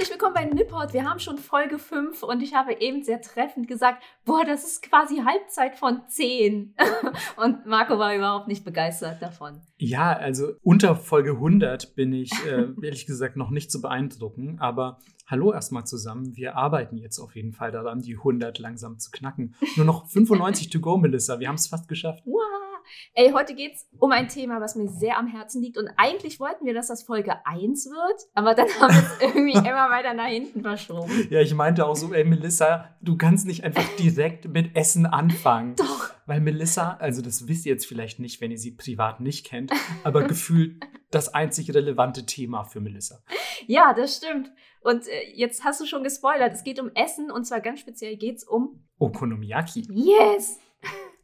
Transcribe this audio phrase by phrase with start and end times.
[0.00, 0.94] Herzlich willkommen bei Nipport.
[0.94, 4.82] Wir haben schon Folge 5 und ich habe eben sehr treffend gesagt, boah, das ist
[4.82, 6.74] quasi Halbzeit von 10.
[7.36, 9.60] und Marco war überhaupt nicht begeistert davon.
[9.76, 15.00] Ja, also unter Folge 100 bin ich äh, ehrlich gesagt noch nicht zu beeindrucken, aber
[15.26, 16.34] hallo erstmal zusammen.
[16.34, 19.54] Wir arbeiten jetzt auf jeden Fall daran, die 100 langsam zu knacken.
[19.76, 21.40] Nur noch 95 to go, Melissa.
[21.40, 22.22] Wir haben es fast geschafft.
[22.24, 22.69] Wow.
[23.14, 25.78] Ey, heute geht es um ein Thema, was mir sehr am Herzen liegt.
[25.78, 29.52] Und eigentlich wollten wir, dass das Folge 1 wird, aber dann haben wir es irgendwie
[29.52, 31.28] immer weiter nach hinten verschoben.
[31.30, 35.76] Ja, ich meinte auch so, ey, Melissa, du kannst nicht einfach direkt mit Essen anfangen.
[35.76, 36.10] Doch.
[36.26, 39.72] Weil Melissa, also das wisst ihr jetzt vielleicht nicht, wenn ihr sie privat nicht kennt,
[40.04, 43.22] aber gefühlt das einzig relevante Thema für Melissa.
[43.66, 44.52] Ja, das stimmt.
[44.82, 46.54] Und äh, jetzt hast du schon gespoilert.
[46.54, 49.86] Es geht um Essen und zwar ganz speziell geht es um Okonomiyaki.
[49.90, 50.58] Yes!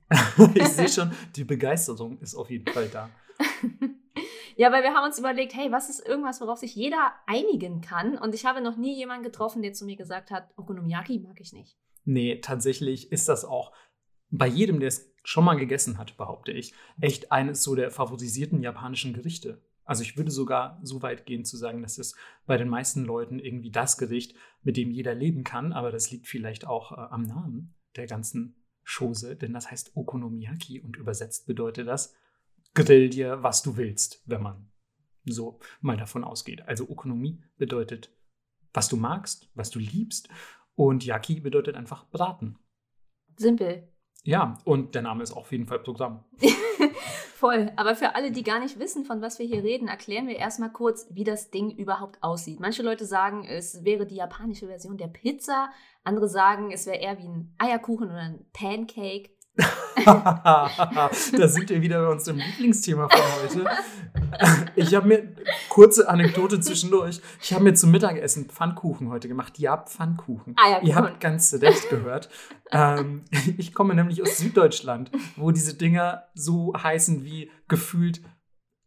[0.54, 3.10] ich sehe schon, die Begeisterung ist auf jeden Fall da.
[4.58, 8.16] Ja, weil wir haben uns überlegt, hey, was ist irgendwas, worauf sich jeder einigen kann?
[8.16, 11.52] Und ich habe noch nie jemanden getroffen, der zu mir gesagt hat, Okonomiyaki mag ich
[11.52, 11.76] nicht.
[12.06, 13.72] Nee, tatsächlich ist das auch
[14.30, 18.62] bei jedem, der es schon mal gegessen hat, behaupte ich, echt eines so der favorisierten
[18.62, 19.62] japanischen Gerichte.
[19.84, 23.38] Also ich würde sogar so weit gehen zu sagen, dass es bei den meisten Leuten
[23.38, 27.22] irgendwie das Gericht, mit dem jeder leben kann, aber das liegt vielleicht auch äh, am
[27.22, 32.14] Namen der ganzen Chose, denn das heißt Okonomiyaki und übersetzt bedeutet das,
[32.74, 34.70] grill dir, was du willst, wenn man
[35.24, 36.62] so mal davon ausgeht.
[36.62, 38.12] Also Ökonomie bedeutet,
[38.72, 40.28] was du magst, was du liebst
[40.76, 42.58] und Yaki bedeutet einfach braten.
[43.36, 43.88] Simpel.
[44.22, 46.24] Ja, und der Name ist auf jeden Fall Programm.
[47.36, 47.70] Voll.
[47.76, 50.72] Aber für alle, die gar nicht wissen, von was wir hier reden, erklären wir erstmal
[50.72, 52.60] kurz, wie das Ding überhaupt aussieht.
[52.60, 55.68] Manche Leute sagen, es wäre die japanische Version der Pizza.
[56.02, 59.28] Andere sagen, es wäre eher wie ein Eierkuchen oder ein Pancake.
[60.06, 63.70] da sind wir wieder bei unserem Lieblingsthema von heute.
[64.76, 65.34] Ich habe mir,
[65.68, 69.58] kurze Anekdote zwischendurch, ich habe mir zum Mittagessen Pfannkuchen heute gemacht.
[69.58, 70.54] Ja, Pfannkuchen.
[70.58, 72.28] Ah, ja, Ihr habt ganz recht gehört.
[72.72, 73.24] ähm,
[73.56, 78.20] ich komme nämlich aus Süddeutschland, wo diese Dinger so heißen wie gefühlt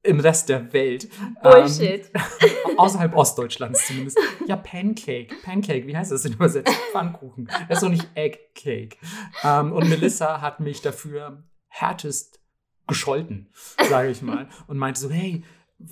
[0.01, 1.09] im Rest der Welt.
[1.41, 2.09] Bullshit.
[2.13, 4.17] Ähm, außerhalb Ostdeutschlands zumindest.
[4.47, 5.35] Ja, Pancake.
[5.43, 6.73] Pancake, wie heißt das denn übersetzt?
[6.91, 7.49] Pfannkuchen.
[7.67, 8.97] Das ist doch nicht Egg Cake.
[9.43, 12.38] Ähm, und Melissa hat mich dafür härtest
[12.89, 13.47] gescholten,
[13.89, 14.49] sage ich mal.
[14.67, 15.43] Und meinte so, hey,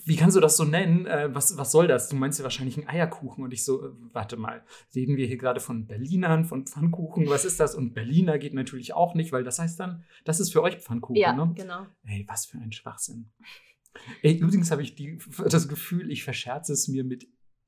[0.06, 1.06] wie kannst du das so nennen?
[1.06, 2.10] Äh, was, was soll das?
[2.10, 3.44] Du meinst ja wahrscheinlich einen Eierkuchen.
[3.44, 4.62] Und ich so, äh, warte mal,
[4.94, 7.30] reden wir hier gerade von Berlinern, von Pfannkuchen?
[7.30, 7.74] Was ist das?
[7.74, 11.16] Und Berliner geht natürlich auch nicht, weil das heißt dann, das ist für euch Pfannkuchen,
[11.16, 11.54] Ja, ne?
[11.56, 11.86] genau.
[12.06, 13.32] Ey, was für ein Schwachsinn.
[14.22, 15.20] Ey, übrigens habe ich die,
[15.50, 17.28] das Gefühl, ich verscherze es mir mit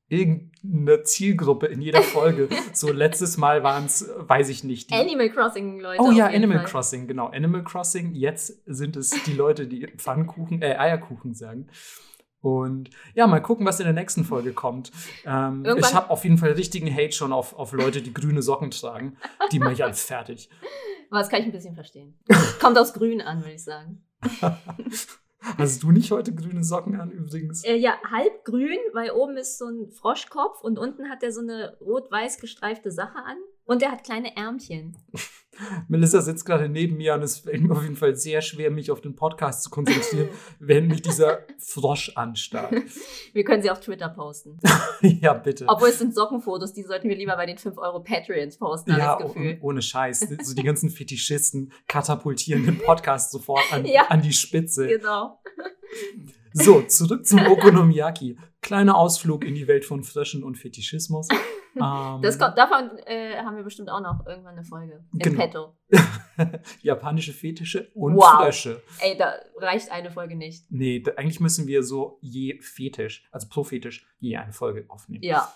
[0.09, 2.49] irgendeiner Zielgruppe in jeder Folge.
[2.73, 4.91] so letztes Mal waren es, weiß ich nicht.
[4.91, 6.01] Animal Crossing, Leute.
[6.01, 6.67] oh ja, Animal Fall.
[6.67, 7.27] Crossing, genau.
[7.27, 8.13] Animal Crossing.
[8.13, 11.67] Jetzt sind es die Leute, die Pfannkuchen, äh, Eierkuchen sagen.
[12.41, 14.91] Und ja, mal gucken, was in der nächsten Folge kommt.
[15.25, 18.71] Ähm, ich habe auf jeden Fall richtigen Hate schon auf, auf Leute, die grüne Socken
[18.71, 19.17] tragen.
[19.51, 20.49] Die mache ich alles fertig.
[21.09, 22.17] Aber das kann ich ein bisschen verstehen.
[22.61, 24.03] Kommt aus Grün an, würde ich sagen.
[25.41, 27.63] Hast du nicht heute grüne Socken an übrigens?
[27.63, 31.41] Äh, ja, halb grün, weil oben ist so ein Froschkopf und unten hat er so
[31.41, 33.37] eine rot-weiß gestreifte Sache an.
[33.69, 34.97] Und er hat kleine Ärmchen.
[35.89, 38.89] Melissa sitzt gerade neben mir und es fällt mir auf jeden Fall sehr schwer, mich
[38.89, 42.73] auf den Podcast zu konzentrieren, wenn mich dieser Frosch anstarrt.
[43.33, 44.57] Wir können sie auf Twitter posten.
[45.01, 45.65] ja, bitte.
[45.67, 49.01] Obwohl es sind Sockenfotos, die sollten wir lieber bei den 5 Euro Patreons posten, habe
[49.01, 49.57] ja, ich das Gefühl.
[49.61, 50.21] oh- ohne Scheiß.
[50.41, 54.07] So die ganzen Fetischisten katapultieren den Podcast sofort an, Ja.
[54.07, 54.87] an die Spitze.
[54.87, 55.39] Genau.
[56.53, 58.37] So, zurück zum Okonomiyaki.
[58.61, 61.27] Kleiner Ausflug in die Welt von Fröschen und Fetischismus.
[61.75, 65.05] Ähm, Das kommt, davon äh, haben wir bestimmt auch noch irgendwann eine Folge.
[65.13, 65.37] Im Genau.
[65.39, 65.77] Petto.
[66.81, 68.41] Japanische Fetische und Wow.
[68.43, 68.81] Frösche.
[68.99, 70.65] Ey, da reicht eine Folge nicht.
[70.71, 75.23] Nee, da, eigentlich müssen wir so je Fetisch, also pro Fetisch, je eine Folge aufnehmen.
[75.23, 75.47] Ja.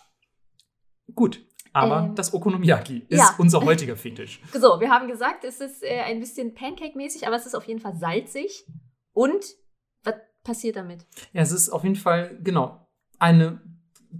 [1.16, 1.44] Gut,
[1.74, 3.36] aber Ähm, das Okonomiyaki ist ja.
[3.40, 4.40] unser heutiger Fetisch.
[4.54, 7.80] So, wir haben gesagt, es ist äh, ein bisschen Pancake-mäßig, aber es ist auf jeden
[7.80, 8.66] Fall salzig.
[9.14, 9.44] Und
[10.44, 11.06] passiert damit?
[11.32, 12.88] Ja, es ist auf jeden Fall, genau,
[13.20, 13.62] eine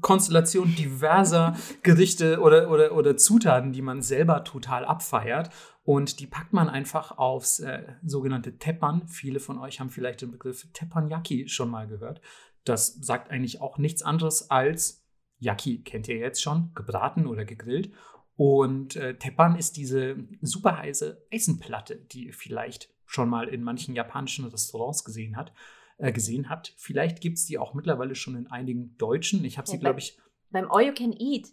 [0.02, 5.50] Konstellation diverser Gerichte oder, oder, oder Zutaten, die man selber total abfeiert.
[5.84, 9.08] Und die packt man einfach aufs äh, sogenannte Teppan.
[9.08, 12.22] Viele von euch haben vielleicht den Begriff Teppanyaki schon mal gehört.
[12.64, 15.06] Das sagt eigentlich auch nichts anderes als
[15.40, 17.92] Yaki, kennt ihr jetzt schon, gebraten oder gegrillt.
[18.36, 23.94] Und äh, Teppan ist diese super heiße Eisenplatte, die ihr vielleicht schon mal in manchen
[23.94, 25.52] japanischen Restaurants gesehen hat
[25.98, 26.74] äh, gesehen habt.
[26.78, 29.44] Vielleicht gibt es die auch mittlerweile schon in einigen deutschen.
[29.46, 30.18] Ich habe sie, Ja, glaube ich,
[30.52, 31.50] Beim All You Can Eat,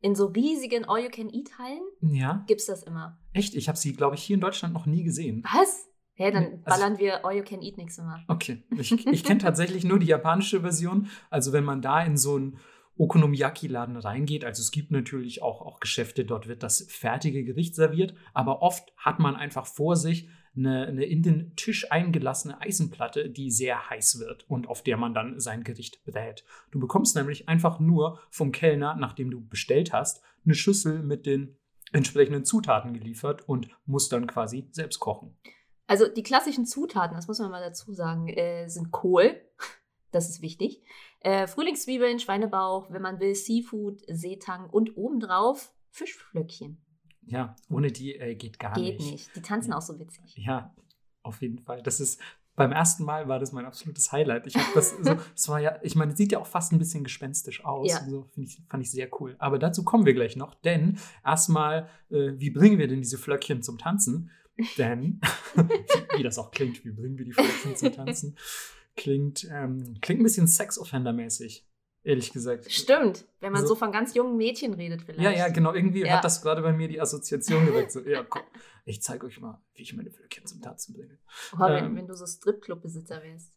[0.00, 3.18] in so riesigen All You Can Eat Hallen, ja, gibt es das immer.
[3.32, 5.42] echt, ich habe sie, glaube ich, hier in Deutschland noch nie gesehen.
[5.52, 5.88] Was?
[6.16, 8.22] Ja, dann Also- ballern wir All You Can Eat nächstes Mal.
[8.28, 11.08] Okay, ich, ich kenne tatsächlich nur die japanische Version.
[11.30, 12.58] Also wenn man da in so ein
[12.96, 18.14] Okonomiyaki-Laden reingeht, also es gibt natürlich auch, auch Geschäfte, dort wird das fertige Gericht serviert,
[18.32, 23.50] aber oft hat man einfach vor sich eine, eine in den Tisch eingelassene Eisenplatte, die
[23.50, 26.44] sehr heiß wird und auf der man dann sein Gericht brät.
[26.70, 31.56] Du bekommst nämlich einfach nur vom Kellner, nachdem du bestellt hast, eine Schüssel mit den
[31.92, 35.36] entsprechenden Zutaten geliefert und musst dann quasi selbst kochen.
[35.86, 39.40] Also die klassischen Zutaten, das muss man mal dazu sagen, äh, sind Kohl,
[40.10, 40.82] das ist wichtig,
[41.20, 46.83] äh, Frühlingszwiebeln, Schweinebauch, wenn man will, Seafood, Seetang und obendrauf Fischflöckchen.
[47.26, 49.10] Ja, ohne die äh, geht gar Geht nicht.
[49.10, 49.36] nicht.
[49.36, 50.34] Die tanzen auch so witzig.
[50.36, 50.74] Ja,
[51.22, 51.82] auf jeden Fall.
[51.82, 52.20] Das ist
[52.56, 54.46] beim ersten Mal war das mein absolutes Highlight.
[54.46, 56.78] Ich habe das so, es war ja, ich meine, es sieht ja auch fast ein
[56.78, 57.90] bisschen gespenstisch aus.
[57.90, 58.04] Ja.
[58.04, 59.34] So finde ich, fand ich sehr cool.
[59.38, 63.62] Aber dazu kommen wir gleich noch, denn erstmal, äh, wie bringen wir denn diese Flöckchen
[63.62, 64.30] zum Tanzen?
[64.78, 65.20] Denn,
[65.56, 65.62] wie,
[66.18, 68.36] wie das auch klingt, wie bringen wir die Flöckchen zum Tanzen?
[68.94, 71.66] Klingt, ähm, klingt ein bisschen Sex-Offender-mäßig,
[72.04, 72.70] ehrlich gesagt.
[72.70, 75.20] Stimmt, wenn man So- so, von ganz jungen Mädchen redet vielleicht.
[75.20, 75.72] Ja, ja, genau.
[75.74, 76.16] Irgendwie Ja.
[76.18, 77.90] hat das gerade bei mir die Assoziation geweckt.
[77.92, 78.42] So, ja, komm,
[78.84, 81.18] ich zeige euch mal, wie ich meine Flöckchen zum Tanzen bringe.
[81.58, 81.96] Wenn, Ähm.
[81.96, 83.52] wenn du so Stripclub-Besitzer wärst.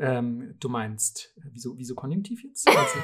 [0.00, 2.66] Ähm, du meinst, wieso, wieso Konjunktiv jetzt?
[2.76, 2.98] Also,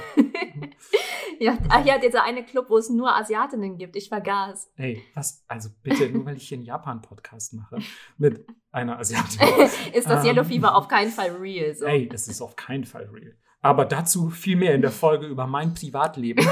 [1.39, 3.97] Ja, ach ja, dieser eine Club, wo es nur Asiatinnen gibt.
[3.97, 4.71] Ich vergaß.
[4.77, 5.45] ey, was?
[5.49, 7.79] Also bitte, nur weil ich hier einen Japan-Podcast mache
[8.19, 9.41] mit einer Asiatin.
[9.93, 10.31] ist das Ähm.
[10.31, 11.75] Yellow Fever auf keinen Fall real.
[11.75, 11.87] So.
[11.87, 13.35] Ey, es ist auf keinen Fall real.
[13.63, 16.45] Aber dazu viel mehr in der Folge über mein Privatleben.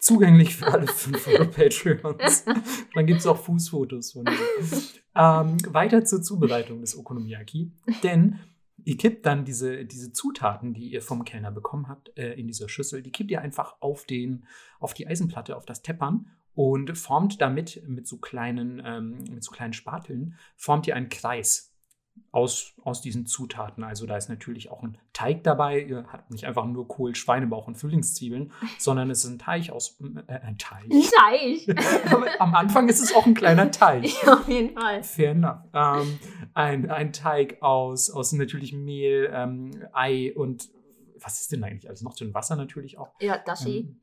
[0.00, 2.44] Zugänglich für alle 5 Euro Patreons.
[2.94, 4.32] Dann gibt es auch Fußfotos von mir.
[5.16, 7.72] Ähm, weiter zur Zubereitung des Okonomiyaki.
[8.04, 8.38] Denn
[8.84, 12.68] ihr kippt dann diese, diese Zutaten, die ihr vom Kellner bekommen habt, äh, in dieser
[12.68, 14.44] Schüssel, die kippt ihr einfach auf, den,
[14.78, 19.50] auf die Eisenplatte, auf das Teppern und formt damit mit so kleinen, ähm, mit so
[19.50, 21.67] kleinen Spateln, formt ihr einen Kreis
[22.30, 23.84] aus, aus diesen Zutaten.
[23.84, 25.80] Also da ist natürlich auch ein Teig dabei.
[25.80, 29.98] Ihr habt nicht einfach nur Kohl, Schweinebauch und Frühlingszwiebeln, sondern es ist ein Teig aus
[30.26, 30.88] äh, ein Teig.
[30.90, 31.66] Teich.
[32.12, 34.04] Aber am Anfang ist es auch ein kleiner Teig.
[34.26, 35.02] auf jeden Fall.
[35.02, 35.60] Fair enough.
[35.72, 36.18] Ähm,
[36.54, 40.68] ein, ein Teig aus, aus natürlich Mehl, ähm, Ei und
[41.20, 42.32] was ist denn eigentlich alles noch drin?
[42.34, 43.10] Wasser natürlich auch.
[43.20, 43.78] Ja, Dashi.
[43.78, 44.00] Ähm,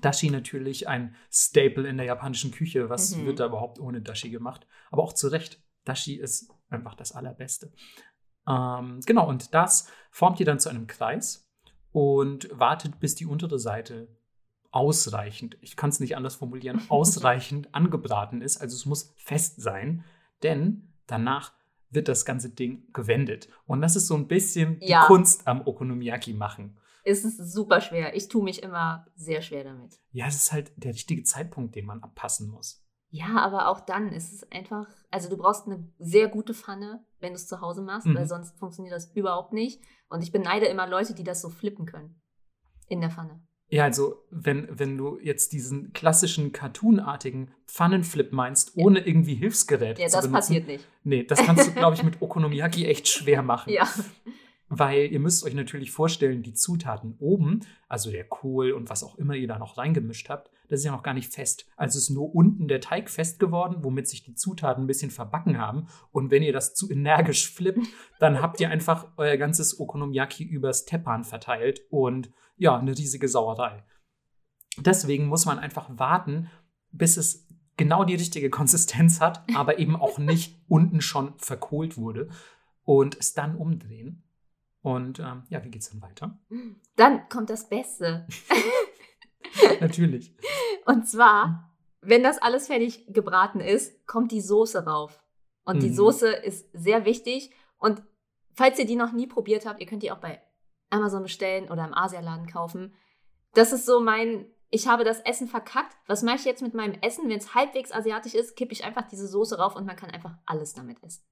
[0.00, 2.88] Dashi natürlich ein Staple in der japanischen Küche.
[2.90, 3.26] Was Mhm.
[3.26, 4.66] wird da überhaupt ohne Dashi gemacht?
[4.90, 5.62] Aber auch zu Recht.
[5.84, 7.72] Dashi ist einfach das Allerbeste.
[8.48, 11.48] Ähm, genau, und das formt ihr dann zu einem Kreis
[11.92, 14.08] und wartet, bis die untere Seite
[14.70, 18.58] ausreichend, ich kann es nicht anders formulieren, ausreichend angebraten ist.
[18.58, 20.04] Also es muss fest sein,
[20.42, 21.52] denn danach
[21.90, 23.48] wird das ganze Ding gewendet.
[23.66, 25.06] Und das ist so ein bisschen die Ja.
[25.06, 26.76] Kunst am Okonomiyaki machen.
[27.04, 28.14] Es ist super schwer.
[28.14, 29.98] Ich tue mich immer sehr schwer damit.
[30.12, 32.84] Ja, es ist halt der richtige Zeitpunkt, den man abpassen muss.
[33.10, 37.30] Ja, aber auch dann ist es einfach, also du brauchst eine sehr gute Pfanne, wenn
[37.32, 38.14] du es zu Hause machst, Mhm.
[38.16, 39.80] weil sonst funktioniert das überhaupt nicht.
[40.10, 42.20] Und ich beneide immer Leute, die das so flippen können.
[42.88, 43.40] In der Pfanne.
[43.70, 50.06] Ja, also wenn, wenn du jetzt diesen klassischen cartoonartigen Pfannenflip meinst, ohne irgendwie Hilfsgerät Ja,
[50.08, 50.88] zu das benutzen, passiert nicht.
[51.04, 53.70] Nee, das kannst du, glaube ich, mit Okonomiyaki echt schwer machen.
[53.72, 53.86] Ja.
[54.70, 59.16] Weil ihr müsst euch natürlich vorstellen, die Zutaten oben, also der Kohl und was auch
[59.16, 61.66] immer ihr da noch reingemischt habt, das ist ja noch gar nicht fest.
[61.76, 65.58] Also ist nur unten der Teig fest geworden, womit sich die Zutaten ein bisschen verbacken
[65.58, 65.88] haben.
[66.12, 67.86] Und wenn ihr das zu energisch flippt,
[68.20, 73.84] dann habt ihr einfach euer ganzes Okonomiyaki übers Teppan verteilt und ja, eine riesige Sauerei.
[74.76, 76.50] Deswegen muss man einfach warten,
[76.90, 82.28] bis es genau die richtige Konsistenz hat, aber eben auch nicht unten schon verkohlt wurde
[82.84, 84.24] und es dann umdrehen.
[84.80, 86.38] Und ähm, ja, wie geht's dann weiter?
[86.96, 88.26] Dann kommt das Beste.
[89.80, 90.32] Natürlich.
[90.86, 91.70] Und zwar,
[92.00, 95.22] wenn das alles fertig gebraten ist, kommt die Soße rauf.
[95.64, 95.94] Und die Mhm.
[95.94, 97.50] Soße ist sehr wichtig.
[97.78, 98.02] Und
[98.54, 100.40] falls ihr die noch nie probiert habt, ihr könnt die auch bei
[100.90, 102.94] Amazon bestellen oder im Asialaden kaufen.
[103.54, 105.96] Das ist so mein, ich habe das Essen verkackt.
[106.06, 107.28] Was mache ich jetzt mit meinem Essen?
[107.28, 110.34] Wenn es halbwegs asiatisch ist, kippe ich einfach diese Soße rauf und man kann einfach
[110.46, 111.22] alles damit essen.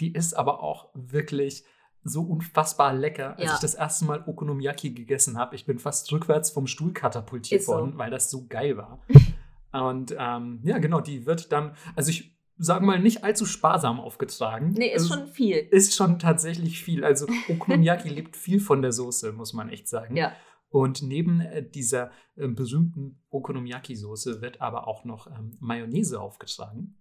[0.00, 1.64] Die ist aber auch wirklich
[2.08, 3.36] so unfassbar lecker.
[3.36, 3.54] Als Ja.
[3.54, 7.72] ich das erste Mal Okonomiyaki gegessen habe, ich bin fast rückwärts vom Stuhl katapultiert so.
[7.72, 9.00] worden, weil das so geil war.
[9.72, 14.72] Und ähm, ja, genau, die wird dann, also ich sage mal, nicht allzu sparsam aufgetragen.
[14.76, 15.56] Nee, ist Es schon viel.
[15.56, 17.04] ist schon tatsächlich viel.
[17.04, 20.16] Also Okonomiyaki lebt viel von der Soße, muss man echt sagen.
[20.16, 20.32] Ja.
[20.70, 26.96] Und neben äh, dieser äh, berühmten Okonomiyaki-Soße wird aber auch noch ähm, Mayonnaise aufgetragen.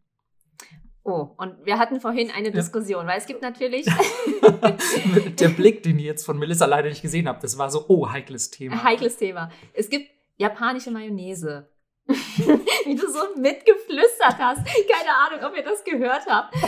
[1.08, 2.54] Oh, und wir hatten vorhin eine Ja.
[2.54, 3.86] Diskussion, weil es gibt natürlich
[5.40, 8.12] der Blick, den ihr jetzt von Melissa leider nicht gesehen habt, das war so, oh,
[8.12, 8.84] heikles Thema.
[8.84, 9.50] Heikles Thema.
[9.74, 11.70] Es gibt japanische Mayonnaise
[12.08, 14.66] Wie du so mitgeflüstert hast.
[14.66, 16.54] Keine Ahnung, ob ihr das gehört habt.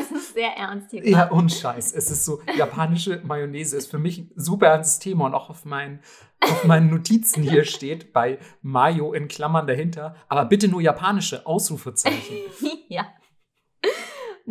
[0.00, 1.06] Es ist sehr ernst hier.
[1.06, 1.92] Ja, und Scheiß.
[1.92, 5.64] Es ist so, japanische Mayonnaise ist für mich ein super ernstes Thema und auch auf
[5.64, 6.00] meinen,
[6.40, 10.14] auf meinen Notizen hier steht bei Mayo in Klammern dahinter.
[10.28, 12.36] Aber bitte nur japanische Ausrufezeichen.
[12.88, 13.06] ja.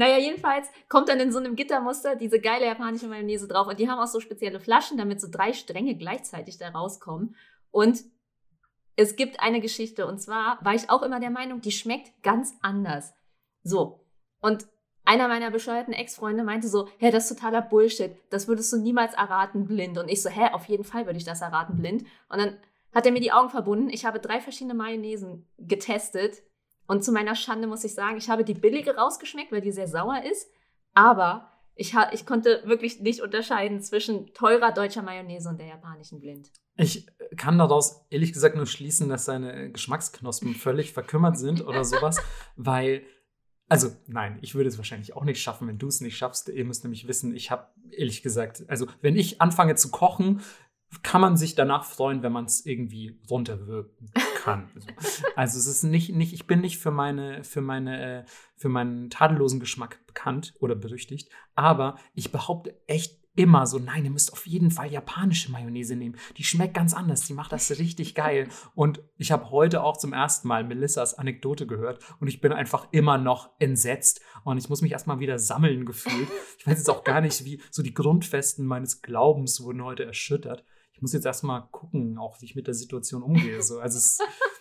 [0.01, 3.67] Naja, jedenfalls kommt dann in so einem Gittermuster diese geile japanische Mayonnaise drauf.
[3.67, 7.35] Und die haben auch so spezielle Flaschen, damit so drei Stränge gleichzeitig da rauskommen.
[7.69, 8.03] Und
[8.95, 12.55] es gibt eine Geschichte und zwar war ich auch immer der Meinung, die schmeckt ganz
[12.63, 13.13] anders.
[13.61, 14.03] So.
[14.41, 14.65] Und
[15.05, 18.15] einer meiner bescheuerten Ex-Freunde meinte so, hä, das ist totaler Bullshit.
[18.31, 19.99] Das würdest du niemals erraten blind.
[19.99, 22.07] Und ich so, hä, auf jeden Fall würde ich das erraten blind.
[22.27, 22.57] Und dann
[22.91, 23.91] hat er mir die Augen verbunden.
[23.91, 26.41] Ich habe drei verschiedene Mayonnaisen getestet.
[26.91, 29.87] Und zu meiner Schande muss ich sagen, ich habe die billige rausgeschmeckt, weil die sehr
[29.87, 30.51] sauer ist.
[30.93, 36.51] Aber ich, ich konnte wirklich nicht unterscheiden zwischen teurer deutscher Mayonnaise und der japanischen blind.
[36.75, 37.07] Ich
[37.37, 42.21] kann daraus ehrlich gesagt nur schließen, dass seine Geschmacksknospen völlig verkümmert sind oder sowas,
[42.57, 43.03] weil,
[43.69, 46.49] also nein, ich würde es wahrscheinlich auch nicht schaffen, wenn du es nicht schaffst.
[46.49, 50.41] Ihr müsst nämlich wissen, ich habe ehrlich gesagt, also wenn ich anfange zu kochen,
[51.03, 54.69] kann man sich danach freuen, wenn man es irgendwie runterwirken kann.
[55.35, 59.09] also es ist nicht, nicht, ich bin nicht für meine, für meine, äh, für meinen
[59.09, 64.45] tadellosen Geschmack bekannt oder berüchtigt, aber ich behaupte echt immer so, nein, ihr müsst auf
[64.45, 66.17] jeden Fall japanische Mayonnaise nehmen.
[66.37, 68.49] Die schmeckt ganz anders, die macht das richtig geil.
[68.75, 72.87] Und ich habe heute auch zum ersten Mal Melissas Anekdote gehört und ich bin einfach
[72.91, 76.27] immer noch entsetzt und ich muss mich erstmal wieder sammeln gefühlt.
[76.57, 80.65] Ich weiß jetzt auch gar nicht, wie so die Grundfesten meines Glaubens wurden heute erschüttert.
[81.01, 83.63] Ich muss jetzt erstmal gucken, auch wie ich mit der Situation umgehe.
[83.63, 84.19] So, also es,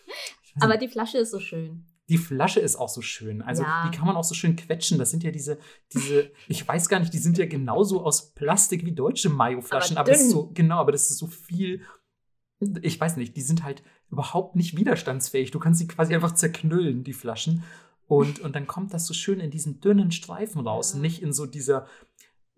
[0.60, 3.40] Aber die Flasche ist so schön die Flasche ist auch so schön.
[3.40, 3.86] Also ja.
[3.88, 4.98] die kann man auch so schön quetschen.
[4.98, 5.58] Das sind ja diese,
[5.92, 10.10] diese, ich weiß gar nicht, die sind ja genauso aus Plastik wie deutsche Mayo-Flaschen, aber,
[10.10, 11.82] aber das ist so, genau, aber das ist so viel,
[12.82, 15.52] ich weiß nicht, die sind halt überhaupt nicht widerstandsfähig.
[15.52, 17.62] Du kannst sie quasi einfach zerknüllen, die Flaschen.
[18.08, 20.98] Und, und dann kommt das so schön in diesen dünnen Streifen raus, ja.
[20.98, 21.86] nicht in so dieser,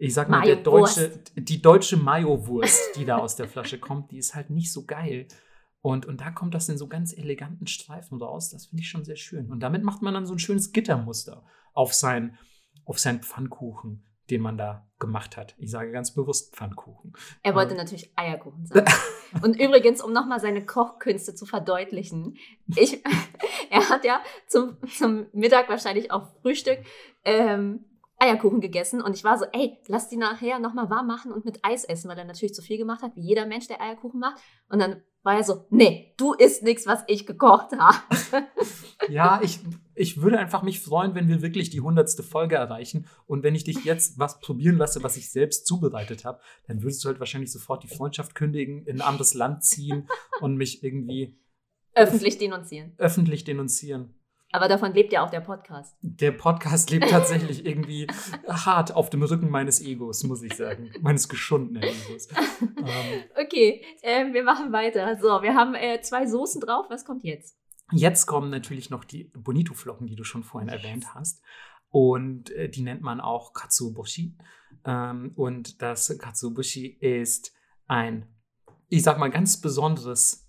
[0.02, 4.18] ich sag mal, der deutsche, die deutsche Mayo-Wurst, die da aus der Flasche kommt, die
[4.18, 5.28] ist halt nicht so geil.
[5.80, 8.50] Und, und da kommt das in so ganz eleganten Streifen raus.
[8.50, 9.48] Das finde ich schon sehr schön.
[9.52, 12.36] Und damit macht man dann so ein schönes Gittermuster auf, sein,
[12.84, 15.54] auf seinen Pfannkuchen, den man da gemacht hat.
[15.58, 17.12] Ich sage ganz bewusst Pfannkuchen.
[17.44, 17.76] Er wollte ähm.
[17.76, 18.86] natürlich Eierkuchen sagen.
[19.42, 22.36] und übrigens, um nochmal seine Kochkünste zu verdeutlichen,
[22.74, 23.04] ich,
[23.70, 26.80] er hat ja zum, zum Mittag wahrscheinlich auch Frühstück
[27.24, 27.84] ähm,
[28.22, 31.64] Eierkuchen gegessen und ich war so, ey, lass die nachher nochmal warm machen und mit
[31.64, 34.40] Eis essen, weil er natürlich zu viel gemacht hat, wie jeder Mensch, der Eierkuchen macht.
[34.68, 37.96] Und dann war er so, nee, du isst nichts, was ich gekocht habe.
[39.08, 39.58] Ja, ich,
[39.96, 43.08] ich würde einfach mich freuen, wenn wir wirklich die hundertste Folge erreichen.
[43.26, 47.02] Und wenn ich dich jetzt was probieren lasse, was ich selbst zubereitet habe, dann würdest
[47.02, 50.08] du halt wahrscheinlich sofort die Freundschaft kündigen, in ein anderes Land ziehen
[50.40, 51.36] und mich irgendwie
[51.94, 52.92] öffentlich denunzieren.
[52.96, 54.14] Öffentlich denunzieren.
[54.54, 55.96] Aber davon lebt ja auch der Podcast.
[56.02, 58.06] Der Podcast lebt tatsächlich irgendwie
[58.46, 60.92] hart auf dem Rücken meines Egos, muss ich sagen.
[61.00, 62.28] Meines geschundenen Egos.
[62.60, 63.24] ähm.
[63.42, 65.16] Okay, äh, wir machen weiter.
[65.16, 66.86] So, wir haben äh, zwei Soßen drauf.
[66.90, 67.56] Was kommt jetzt?
[67.92, 70.82] Jetzt kommen natürlich noch die Bonito-Flocken, die du schon vorhin yes.
[70.82, 71.42] erwähnt hast.
[71.88, 74.36] Und äh, die nennt man auch Katsuobushi.
[74.84, 77.54] Ähm, und das Katsuobushi ist
[77.86, 78.26] ein,
[78.88, 80.41] ich sag mal, ganz besonderes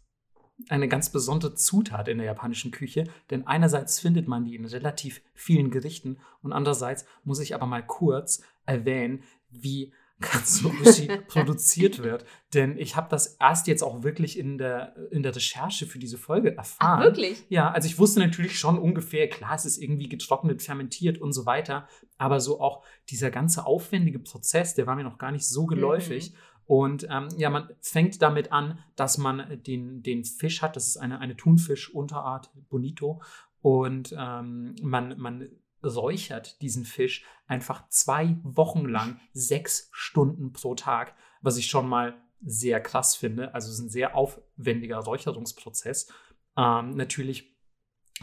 [0.69, 5.21] eine ganz besondere Zutat in der japanischen Küche, denn einerseits findet man die in relativ
[5.33, 9.93] vielen Gerichten und andererseits muss ich aber mal kurz erwähnen, wie
[10.23, 12.25] Katsuobushi produziert wird.
[12.53, 16.17] Denn ich habe das erst jetzt auch wirklich in der, in der Recherche für diese
[16.17, 16.99] Folge erfahren.
[16.99, 17.43] Ach, wirklich?
[17.49, 21.45] Ja, also ich wusste natürlich schon ungefähr, klar, es ist irgendwie getrocknet, fermentiert und so
[21.45, 21.87] weiter.
[22.17, 26.31] Aber so auch dieser ganze aufwendige Prozess, der war mir noch gar nicht so geläufig.
[26.31, 26.37] Mhm.
[26.65, 30.75] Und ähm, ja, man fängt damit an, dass man den, den Fisch hat.
[30.75, 33.21] Das ist eine, eine Thunfisch-Unterart, Bonito.
[33.61, 35.49] Und ähm, man, man
[35.83, 42.15] räuchert diesen Fisch einfach zwei Wochen lang, sechs Stunden pro Tag, was ich schon mal
[42.45, 43.53] sehr krass finde.
[43.53, 46.11] Also es ist ein sehr aufwendiger Räucherungsprozess.
[46.57, 47.57] Ähm, natürlich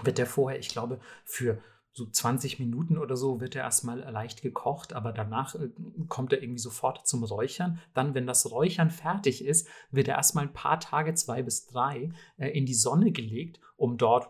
[0.03, 4.43] wird der vorher, ich glaube, für so 20 Minuten oder so wird er erstmal leicht
[4.43, 5.71] gekocht, aber danach äh,
[6.09, 7.81] kommt er irgendwie sofort zum Räuchern.
[7.95, 12.11] Dann, wenn das Räuchern fertig ist, wird er erstmal ein paar Tage, zwei bis drei,
[12.37, 14.29] äh, in die Sonne gelegt, um dort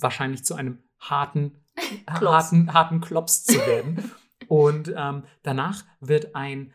[0.00, 1.62] wahrscheinlich zu einem harten,
[2.06, 2.22] Klops.
[2.22, 4.10] harten, harten Klops zu werden.
[4.48, 6.74] Und ähm, danach wird ein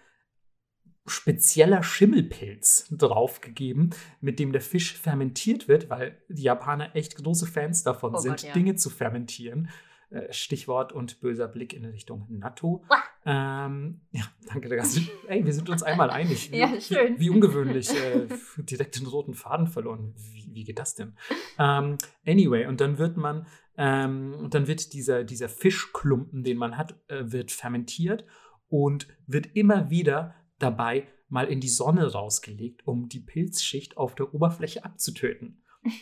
[1.06, 7.84] spezieller Schimmelpilz draufgegeben, mit dem der Fisch fermentiert wird, weil die Japaner echt große Fans
[7.84, 8.54] davon oh sind, Gott, ja.
[8.54, 9.70] Dinge zu fermentieren.
[10.10, 12.86] Äh, Stichwort und böser Blick in Richtung Natto.
[13.26, 14.70] Ähm, ja, danke.
[15.28, 16.50] Ey, wir sind uns einmal einig.
[16.52, 17.20] Wie, Ja, schön.
[17.20, 17.90] Wie, ungewöhnlich.
[17.90, 20.14] Äh, direkt den roten Faden verloren.
[20.16, 21.18] Wie, wie geht das denn?
[21.60, 23.48] Ähm, anyway, und dann wird man,
[23.78, 28.24] ähm, dann wird dieser, dieser Fischklumpen, den man hat, äh, wird fermentiert
[28.70, 34.34] und wird immer wieder dabei mal in die Sonne rausgelegt, um die Pilzschicht auf der
[34.34, 35.62] Oberfläche abzutöten.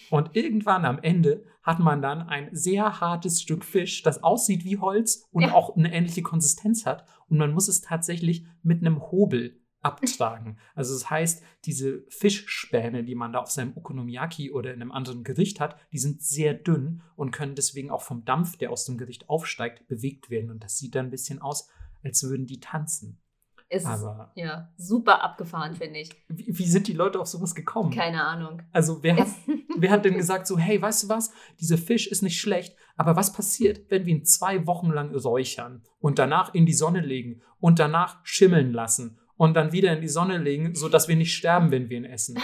[0.10, 4.77] Und irgendwann am Ende hat man dann ein sehr hartes Stück Fisch, das aussieht wie
[4.77, 5.54] Holz und Ja.
[5.54, 7.06] auch eine ähnliche Konsistenz hat.
[7.27, 10.58] Und man muss es tatsächlich mit einem Hobel abtragen.
[10.74, 15.24] Also das heißt, diese Fischspäne, die man da auf seinem Okonomiyaki oder in einem anderen
[15.24, 18.98] Gericht hat, die sind sehr dünn und können deswegen auch vom Dampf, der aus dem
[18.98, 20.50] Gericht aufsteigt, bewegt werden.
[20.51, 21.70] Und das sieht dann ein bisschen aus,
[22.04, 23.22] als würden die tanzen.
[23.68, 26.10] Es ist Aber ja super abgefahren, finde ich.
[26.30, 27.92] wie, wie sind die Leute auf sowas gekommen?
[27.92, 28.62] Keine Ahnung.
[28.72, 29.27] Also wer hat,
[29.77, 33.15] wer hat denn gesagt so, hey, weißt du was, dieser Fisch ist nicht schlecht, aber
[33.15, 37.41] was passiert, wenn wir ihn zwei Wochen lang räuchern und danach in die Sonne legen
[37.60, 41.72] und danach schimmeln lassen und dann wieder in die Sonne legen, sodass wir nicht sterben,
[41.72, 42.39] wenn wir ihn essen?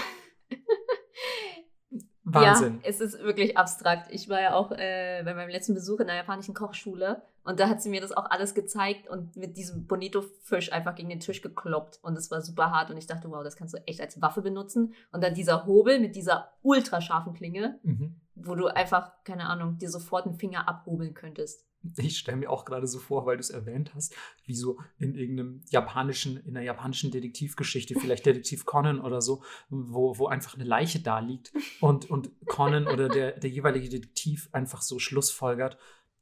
[2.23, 2.79] Wahnsinn.
[2.83, 4.11] Ja, es ist wirklich abstrakt.
[4.11, 7.69] Ich war ja auch äh, bei meinem letzten Besuch in einer japanischen Kochschule und da
[7.69, 11.41] hat sie mir das auch alles gezeigt und mit diesem Bonito-Fisch einfach gegen den Tisch
[11.41, 14.21] gekloppt und es war super hart und ich dachte, wow, das kannst du echt als
[14.21, 14.93] Waffe benutzen.
[15.12, 18.15] Und dann dieser Hobel mit dieser ultrascharfen Klinge, Mhm.
[18.36, 21.65] wo du einfach, keine Ahnung, dir sofort einen Finger abhobeln könntest.
[21.98, 24.13] Ich stelle mir auch gerade so vor, weil du es erwähnt hast,
[24.45, 30.15] wie so in irgendeinem japanischen, in einer japanischen Detektivgeschichte, vielleicht Detektiv Conan oder so, wo,
[30.19, 34.83] wo einfach eine Leiche da liegt und, und Conan oder der, der jeweilige Detektiv einfach
[34.83, 35.79] so schlussfolgert,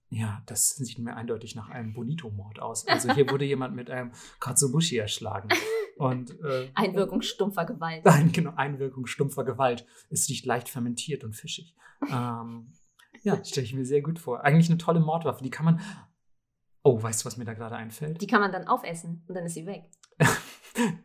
[0.09, 2.87] ja, das sieht mir eindeutig nach einem Bonito-Mord aus.
[2.87, 5.49] Also hier wurde jemand mit einem Katsubushi erschlagen.
[5.97, 8.05] Und äh, Einwirkung stumpfer Gewalt.
[8.05, 9.85] Nein, genau, Einwirkung stumpfer Gewalt.
[10.09, 11.75] Es riecht leicht fermentiert und fischig.
[12.09, 12.73] Ähm,
[13.21, 14.43] ja, stelle ich mir sehr gut vor.
[14.43, 15.43] Eigentlich eine tolle Mordwaffe.
[15.43, 15.81] Die kann man.
[16.81, 18.21] Oh, weißt du, was mir da gerade einfällt?
[18.21, 19.83] Die kann man dann aufessen und dann ist sie weg.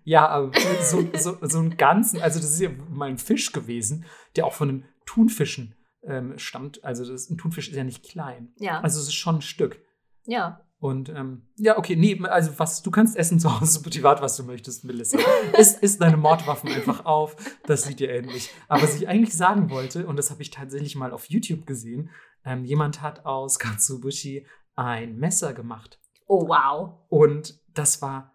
[0.04, 4.04] Ja, aber so, so, so einen ganzen, also das ist ja mal ein Fisch gewesen,
[4.36, 5.74] der auch von den Thunfischen
[6.06, 6.84] ähm, stammt.
[6.84, 8.52] Also das, ein Thunfisch ist ja nicht klein.
[8.58, 9.78] Ja, Also es ist schon ein Stück.
[10.24, 10.60] ja.
[10.80, 14.42] Und ähm, ja, okay, nee, also was, du kannst essen zu Hause privat, was du
[14.42, 15.16] möchtest, Melissa.
[15.58, 17.36] Isst, isst deine Mordwaffen einfach auf,
[17.66, 18.50] das sieht dir ähnlich.
[18.68, 22.10] Aber was ich eigentlich sagen wollte, und das habe ich tatsächlich mal auf YouTube gesehen,
[22.44, 25.98] ähm, jemand hat aus Katsubushi ein Messer gemacht.
[26.26, 26.98] Oh, wow.
[27.08, 28.34] Und das war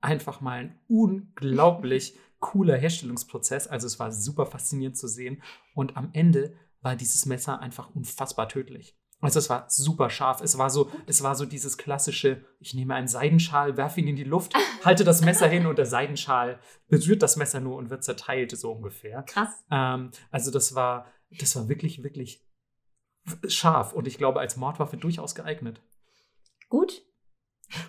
[0.00, 3.68] einfach mal ein unglaublich cooler Herstellungsprozess.
[3.68, 5.42] Also es war super faszinierend zu sehen.
[5.74, 8.96] Und am Ende war dieses Messer einfach unfassbar tödlich.
[9.20, 10.40] Also es war super scharf.
[10.40, 14.16] Es war so, es war so dieses klassische, ich nehme einen Seidenschal, werfe ihn in
[14.16, 18.02] die Luft, halte das Messer hin und der Seidenschal berührt das Messer nur und wird
[18.02, 19.22] zerteilt, so ungefähr.
[19.24, 19.50] Krass.
[19.70, 21.06] Ähm, also das war,
[21.38, 22.42] das war wirklich, wirklich
[23.46, 25.82] scharf und ich glaube als Mordwaffe durchaus geeignet.
[26.68, 27.02] Gut.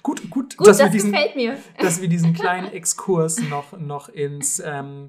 [0.03, 1.57] Gut, gut, Gut, dass, das wir diesen, gefällt mir.
[1.79, 5.07] dass wir diesen kleinen Exkurs noch, noch ins, ähm,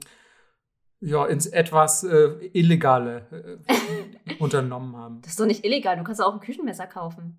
[1.03, 5.21] ja, ins etwas äh, Illegale äh, unternommen haben.
[5.23, 5.97] Das ist doch nicht illegal.
[5.97, 7.39] Du kannst auch ein Küchenmesser kaufen.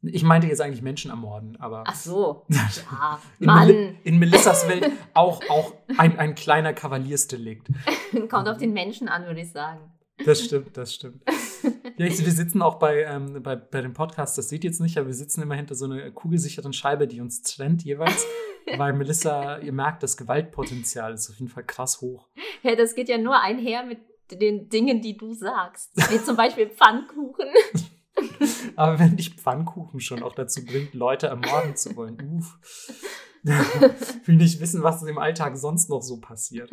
[0.00, 2.46] Ich meinte jetzt eigentlich Menschen ermorden, aber Ach so.
[2.48, 3.70] Ja, in, Mann.
[4.04, 7.68] in Melissas Welt auch, auch ein, ein kleiner Kavaliersdelikt.
[8.30, 9.80] Kommt auf den Menschen an, würde ich sagen.
[10.24, 11.22] Das stimmt, das stimmt.
[11.96, 14.80] Ja, ich, wir sitzen auch bei, ähm, bei, bei dem Podcast, das seht ihr jetzt
[14.80, 18.24] nicht, aber wir sitzen immer hinter so einer kugelsicheren Scheibe, die uns trennt jeweils.
[18.76, 22.28] Weil Melissa, ihr merkt, das Gewaltpotenzial ist auf jeden Fall krass hoch.
[22.62, 24.00] Ja, das geht ja nur einher mit
[24.30, 25.90] den Dingen, die du sagst.
[26.10, 27.46] Wie zum Beispiel Pfannkuchen.
[28.76, 32.58] Aber wenn dich Pfannkuchen schon auch dazu bringt, Leute ermorden zu wollen, uff.
[34.26, 36.70] will nicht wissen, was im Alltag sonst noch so passiert.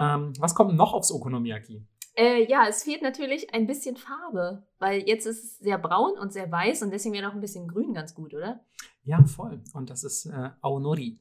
[0.00, 1.84] Ähm, was kommt noch aufs Okonomiyaki?
[2.18, 6.32] Äh, ja, es fehlt natürlich ein bisschen Farbe, weil jetzt ist es sehr braun und
[6.32, 8.64] sehr weiß und deswegen wäre noch ein bisschen grün ganz gut, oder?
[9.04, 9.62] Ja, voll.
[9.72, 11.20] Und das ist äh, Aonori.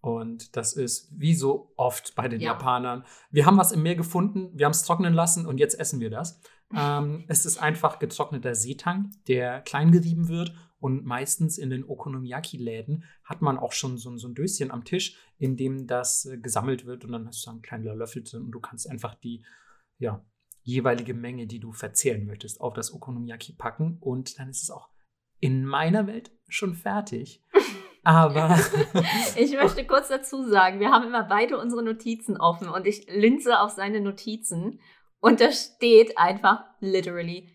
[0.00, 2.52] Und das ist wie so oft bei den Ja.
[2.52, 3.04] Japanern.
[3.32, 6.10] Wir haben was im Meer gefunden, wir haben es trocknen lassen und jetzt essen wir
[6.10, 6.40] das.
[6.74, 10.54] Ähm, es ist einfach getrockneter Seetang, der klein gerieben wird.
[10.78, 15.18] Und meistens in den Okonomiyaki-Läden hat man auch schon so, so ein Döschen am Tisch,
[15.38, 18.52] in dem das äh, gesammelt wird und dann hast du einen kleinen Löffel drin und
[18.52, 19.44] du kannst einfach die
[20.00, 20.24] ja,
[20.62, 24.88] jeweilige Menge, die du verzehren möchtest, auf das Okonomiyaki packen und dann ist es auch
[25.38, 27.44] in meiner Welt schon fertig.
[28.02, 28.58] Aber
[29.36, 33.60] Ich möchte kurz dazu sagen, wir haben immer beide unsere Notizen offen und ich linse
[33.60, 34.80] auf seine Notizen
[35.20, 37.48] und da steht einfach literally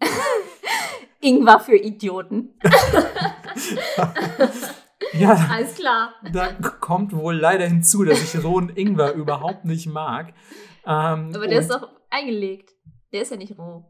[1.20, 2.54] Ingwer für Idioten.
[5.14, 6.14] ja, Alles klar.
[6.32, 10.34] da kommt wohl leider hinzu, dass ich rohen Ingwer überhaupt nicht mag.
[10.86, 12.72] Ähm, Aber der ist doch eingelegt.
[13.12, 13.84] Der ist ja nicht roh.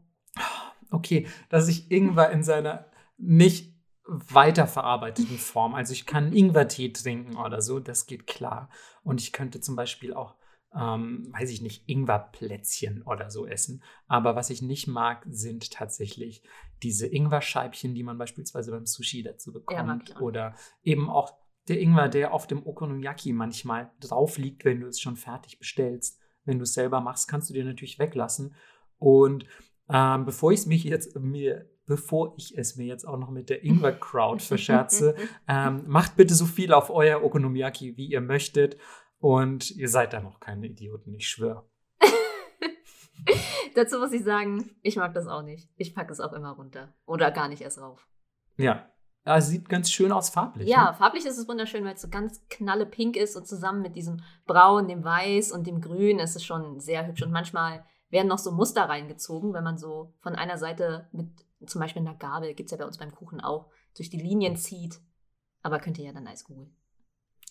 [0.91, 2.85] okay, dass ich Ingwer in seiner
[3.17, 3.75] nicht
[4.07, 5.73] weiterverarbeiteten Form.
[5.73, 8.69] Also ich kann Ingwertee trinken oder so, das geht klar.
[9.03, 10.35] Und ich könnte zum Beispiel auch,
[10.75, 13.81] ähm, weiß ich nicht, Ingwerplätzchen oder so essen.
[14.07, 16.43] Aber was ich nicht mag, sind tatsächlich
[16.83, 20.09] diese Ingwerscheibchen, die man beispielsweise beim Sushi dazu bekommt.
[20.09, 21.33] Ja, oder eben auch
[21.67, 26.19] der Ingwer, der auf dem Okonomiyaki manchmal drauf liegt, wenn du es schon fertig bestellst.
[26.45, 28.55] Wenn du es selber machst, kannst du dir natürlich weglassen.
[28.97, 29.45] Und
[29.89, 33.49] ähm, bevor ich es mich jetzt mir bevor ich es mir jetzt auch noch mit
[33.49, 35.15] der Ingwer-Crowd verscherze,
[35.47, 38.77] ähm, macht bitte so viel auf euer Okonomiyaki, wie ihr möchtet.
[39.19, 41.67] Und ihr seid da noch keine Idioten, ich schwöre.
[43.75, 45.69] Dazu muss ich sagen, ich mag das auch nicht.
[45.77, 46.93] Ich packe es auch immer runter.
[47.05, 48.07] Oder gar nicht erst rauf.
[48.57, 48.89] Ja.
[49.25, 50.69] Also sieht ganz schön aus farblich.
[50.69, 50.93] Ja, ne?
[50.93, 54.21] farblich ist es wunderschön, weil es so ganz knalle pink ist und zusammen mit diesem
[54.45, 57.23] Braun, dem Weiß und dem Grün ist es schon sehr hübsch.
[57.23, 61.27] Und manchmal werden noch so Muster reingezogen, wenn man so von einer Seite mit
[61.65, 64.55] zum Beispiel einer Gabel, gibt es ja bei uns beim Kuchen auch, durch die Linien
[64.55, 65.01] zieht.
[65.63, 66.75] Aber könnt ihr ja dann alles googeln.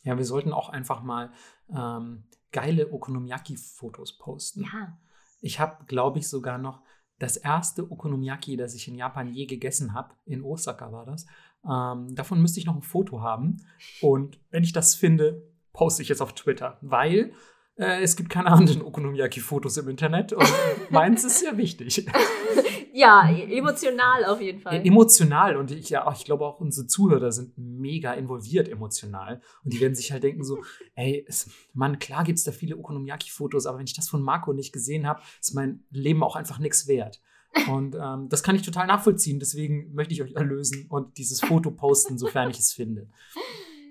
[0.04, 1.32] Ja, wir sollten auch einfach mal
[1.74, 4.62] ähm, geile Okonomiyaki-Fotos posten.
[4.62, 4.98] Ja.
[5.40, 6.82] Ich habe, glaube ich, sogar noch
[7.18, 10.14] das erste Okonomiyaki, das ich in Japan je gegessen habe.
[10.24, 11.26] In Osaka war das.
[11.68, 13.56] Ähm, davon müsste ich noch ein Foto haben.
[14.00, 17.32] Und wenn ich das finde, poste ich es auf Twitter, weil
[17.76, 20.46] äh, es gibt keine anderen Okonomiyaki-Fotos im Internet und
[20.90, 22.06] meins ist sehr wichtig.
[22.92, 24.86] ja, emotional auf jeden Fall.
[24.86, 29.80] Emotional und ich, ja, ich glaube auch unsere Zuhörer sind mega involviert emotional und die
[29.80, 30.62] werden sich halt denken so,
[30.94, 34.52] ey, es, Mann, klar gibt es da viele Okonomiyaki-Fotos, aber wenn ich das von Marco
[34.52, 37.20] nicht gesehen habe, ist mein Leben auch einfach nichts wert.
[37.68, 41.70] Und ähm, das kann ich total nachvollziehen, deswegen möchte ich euch erlösen und dieses Foto
[41.70, 43.08] posten, sofern ich es finde.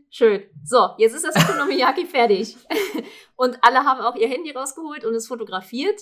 [0.10, 0.44] Schön.
[0.64, 2.56] So, jetzt ist das Okonomiyaki fertig.
[3.36, 6.00] Und alle haben auch ihr Handy rausgeholt und es fotografiert.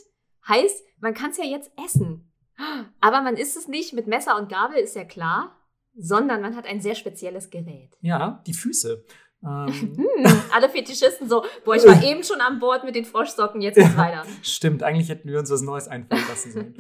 [0.48, 2.30] Heißt, man kann es ja jetzt essen.
[3.00, 5.56] Aber man isst es nicht mit Messer und Gabel, ist ja klar,
[5.96, 7.98] sondern man hat ein sehr spezielles Gerät.
[8.02, 9.06] Ja, die Füße.
[9.44, 9.98] Ähm.
[9.98, 13.76] Hm, alle Fetischisten so, boah, ich war eben schon an Bord mit den Froschsocken, jetzt
[13.76, 14.24] geht's weiter.
[14.44, 16.76] Stimmt, eigentlich hätten wir uns was Neues einfallen lassen sollen.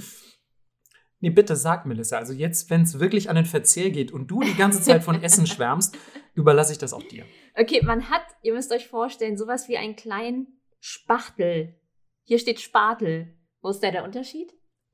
[1.22, 2.18] Nee, bitte sag, Melissa.
[2.18, 5.22] Also jetzt, wenn es wirklich an den Verzehr geht und du die ganze Zeit von
[5.22, 5.96] Essen schwärmst,
[6.34, 7.26] überlasse ich das auch dir.
[7.56, 10.48] Okay, man hat, ihr müsst euch vorstellen, sowas wie einen kleinen
[10.80, 11.76] Spachtel.
[12.24, 13.38] Hier steht Spatel.
[13.62, 14.52] Wo ist da der Unterschied?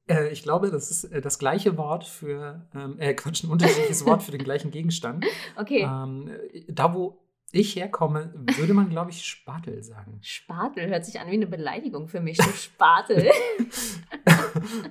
[0.09, 4.05] Äh, ich glaube, das ist äh, das gleiche Wort für, ähm, äh, Quatsch, ein unterschiedliches
[4.05, 5.25] Wort für den gleichen Gegenstand.
[5.55, 5.81] Okay.
[5.81, 6.29] Ähm,
[6.67, 7.19] da, wo
[7.51, 10.19] ich herkomme, würde man, glaube ich, Spatel sagen.
[10.21, 12.37] Spatel hört sich an wie eine Beleidigung für mich.
[12.41, 13.31] Spatel.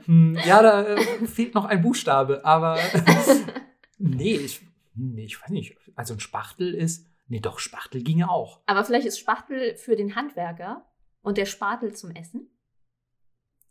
[0.05, 2.79] Hm, ja, da äh, fehlt noch ein Buchstabe, aber
[3.99, 4.61] nee, ich,
[4.95, 5.77] nee, ich weiß nicht.
[5.95, 8.63] Also ein Spachtel ist, nee, doch, Spachtel ginge auch.
[8.67, 10.87] Aber vielleicht ist Spachtel für den Handwerker
[11.23, 12.51] und der Spatel zum Essen?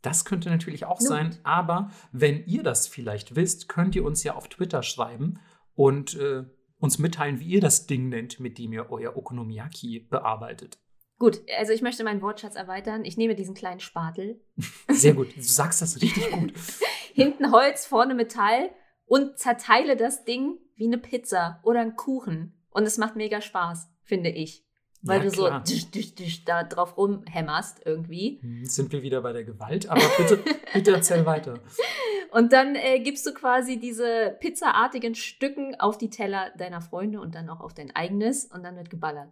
[0.02, 4.24] Das könnte natürlich auch Nun sein, aber wenn ihr das vielleicht wisst, könnt ihr uns
[4.24, 5.40] ja auf Twitter schreiben
[5.74, 6.44] und äh,
[6.78, 10.78] uns mitteilen, wie ihr das Ding nennt, mit dem ihr euer Okonomiyaki bearbeitet.
[11.18, 13.06] Gut, also ich möchte meinen Wortschatz erweitern.
[13.06, 14.42] Ich nehme diesen kleinen Spatel.
[14.90, 16.54] Sehr gut, du sagst das richtig gut.
[17.14, 18.70] Hinten Holz, vorne Metall
[19.06, 22.62] und zerteile das Ding wie eine Pizza oder einen Kuchen.
[22.70, 24.66] Und es macht mega Spaß, finde ich.
[25.02, 28.40] Weil Ja, du so tsch, tsch, tsch, da drauf rumhämmerst irgendwie.
[28.42, 31.60] Hm, Sind wir wieder bei der Gewalt, aber bitte, bitte erzähl weiter.
[32.32, 37.36] Und dann äh, gibst du quasi diese pizzaartigen Stücken auf die Teller deiner Freunde und
[37.36, 39.32] dann auch auf dein eigenes und dann wird geballert.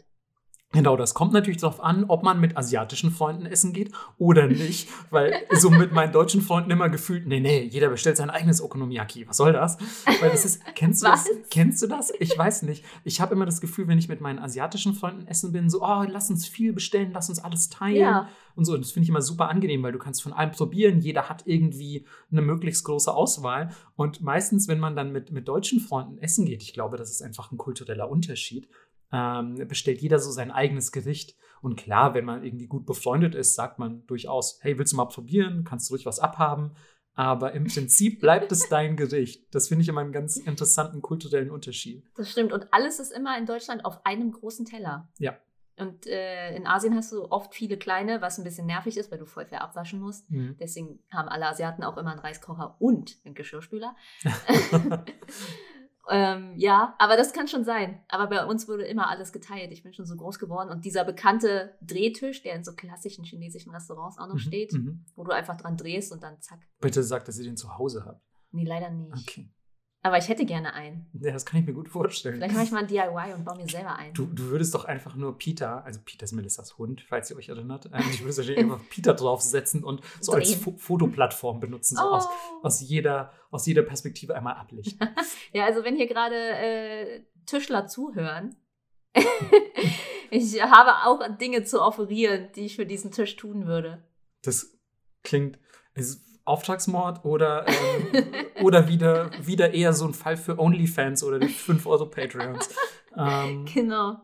[0.73, 4.89] Genau, das kommt natürlich darauf an, ob man mit asiatischen Freunden essen geht oder nicht,
[5.11, 9.27] weil so mit meinen deutschen Freunden immer gefühlt, nee, nee, jeder bestellt sein eigenes Okonomiyaki.
[9.27, 9.77] Was soll das?
[10.19, 11.25] Weil das ist, kennst du das?
[11.25, 11.49] Was?
[11.51, 12.11] Kennst du das?
[12.19, 12.83] Ich weiß nicht.
[13.03, 16.03] Ich habe immer das Gefühl, wenn ich mit meinen asiatischen Freunden essen bin, so, oh,
[16.09, 18.29] lass uns viel bestellen, lass uns alles teilen Ja.
[18.55, 18.73] und so.
[18.73, 20.99] Und das finde ich immer super angenehm, weil du kannst von allem probieren.
[21.01, 23.69] Jeder hat irgendwie eine möglichst große Auswahl.
[23.95, 27.21] Und meistens, wenn man dann mit, mit deutschen Freunden essen geht, ich glaube, das ist
[27.21, 28.67] einfach ein kultureller Unterschied,
[29.13, 31.37] ähm, bestellt jeder so sein eigenes Gericht.
[31.61, 35.05] Und klar, wenn man irgendwie gut befreundet ist, sagt man durchaus, hey, willst du mal
[35.05, 35.63] probieren?
[35.63, 36.75] Kannst du ruhig was abhaben?
[37.13, 39.53] Aber im Prinzip bleibt es dein Gericht.
[39.53, 42.03] Das finde ich immer einen ganz interessanten kulturellen Unterschied.
[42.15, 42.51] Das stimmt.
[42.51, 45.07] Und alles ist immer in Deutschland auf einem großen Teller.
[45.19, 45.37] Ja.
[45.77, 49.19] Und äh, in Asien hast du oft viele kleine, was ein bisschen nervig ist, weil
[49.19, 50.29] du voll viel abwaschen musst.
[50.29, 50.57] Mhm.
[50.59, 53.95] Deswegen haben alle Asiaten auch immer einen Reiskocher und einen Geschirrspüler.
[56.09, 58.03] ähm, ja, aber das kann schon sein.
[58.09, 59.71] Aber bei uns wurde immer alles geteilt.
[59.71, 60.69] Ich bin schon so groß geworden.
[60.69, 65.05] Und dieser bekannte Drehtisch, der in so klassischen chinesischen Restaurants auch noch Mhm, steht, mhm.
[65.15, 66.59] wo du einfach dran drehst und dann zack.
[66.79, 68.21] Bitte sag, dass ihr den zu Hause habt.
[68.51, 69.29] Nee, leider nicht.
[69.29, 69.49] Okay.
[70.05, 71.05] Aber ich hätte gerne einen.
[71.13, 72.35] Ja, das kann ich mir gut vorstellen.
[72.35, 74.13] Vielleicht mache ich mal ein DIY und baue mir selber einen.
[74.13, 77.47] Du, du würdest doch einfach nur Peter, also Peter ist Melissas Hund, falls ihr euch
[77.47, 80.59] erinnert, ähm, ich würde wahrscheinlich einfach Peter draufsetzen und so als Drehen.
[80.59, 82.65] Fo Fotoplattform benutzen, so aus, Oh.
[82.65, 84.99] aus, jeder, aus jeder Perspektive einmal ablichten.
[85.53, 88.55] Ja, also wenn hier gerade äh, Tischler zuhören,
[90.31, 94.03] ich habe auch Dinge zu offerieren, die ich für diesen Tisch tun würde.
[94.41, 94.77] Das
[95.23, 95.59] klingt
[95.95, 98.25] ist Auftragsmord oder, ähm,
[98.63, 102.69] oder wieder, wieder eher so ein Fall für OnlyFans oder die 5 Euro Patreons.
[103.15, 104.17] Ähm, Genau.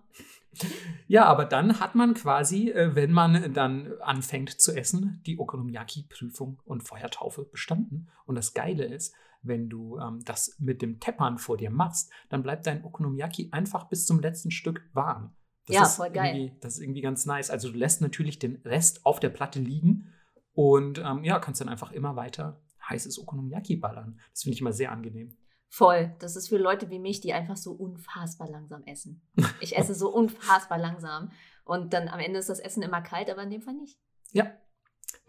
[1.08, 6.60] Ja, aber dann hat man quasi, äh, wenn man dann anfängt zu essen, die Okonomiyaki-Prüfung
[6.66, 8.10] und Feuertaufe bestanden.
[8.26, 12.44] Und das Geile ist, wenn du ähm, das mit dem Teppern vor dir machst, dann
[12.44, 15.34] bleibt dein Okonomiyaki einfach bis zum letzten Stück warm.
[15.68, 16.58] Das Ja, ist voll geil.
[16.62, 17.50] Das ist irgendwie ganz nice.
[17.50, 20.12] Also du lässt natürlich den Rest auf der Platte liegen
[20.60, 24.20] und ähm, ja, kannst dann einfach immer weiter heißes Okonomiyaki ballern.
[24.34, 25.38] Das finde ich immer sehr angenehm.
[25.70, 26.14] Voll.
[26.20, 29.22] Das ist für Leute wie mich, die einfach so unfassbar langsam essen.
[29.62, 31.32] Ich esse so unfassbar langsam.
[31.64, 33.98] Und dann am Ende ist das Essen immer kalt, aber in dem Fall nicht.
[34.34, 34.52] Ja.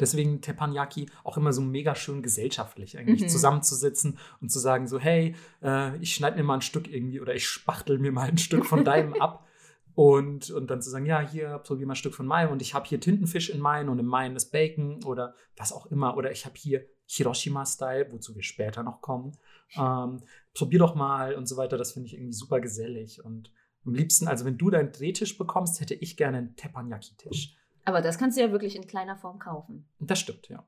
[0.00, 3.28] Deswegen Teppanyaki auch immer so mega schön gesellschaftlich eigentlich Mhm.
[3.28, 7.36] zusammenzusitzen und zu sagen so, hey, äh, ich schneide mir mal ein Stück irgendwie oder
[7.36, 9.46] ich spachtel mir mal ein Stück von deinem ab
[9.94, 12.74] und, und dann zu sagen, ja, hier, probier mal ein Stück von meinem und ich
[12.74, 16.30] habe hier Tintenfisch in meinen und in meinen ist Bacon oder was auch immer oder
[16.30, 19.36] ich habe hier Hiroshima-Style, wozu wir später noch kommen.
[19.76, 20.22] Ähm,
[20.54, 23.52] probier doch mal und so weiter, das finde ich irgendwie super gesellig und
[23.84, 27.56] am liebsten, also wenn du deinen Drehtisch bekommst, hätte ich gerne einen Teppanyaki-Tisch.
[27.84, 29.88] Aber das kannst du ja wirklich in kleiner Form kaufen.
[29.98, 30.66] Das stimmt, ja.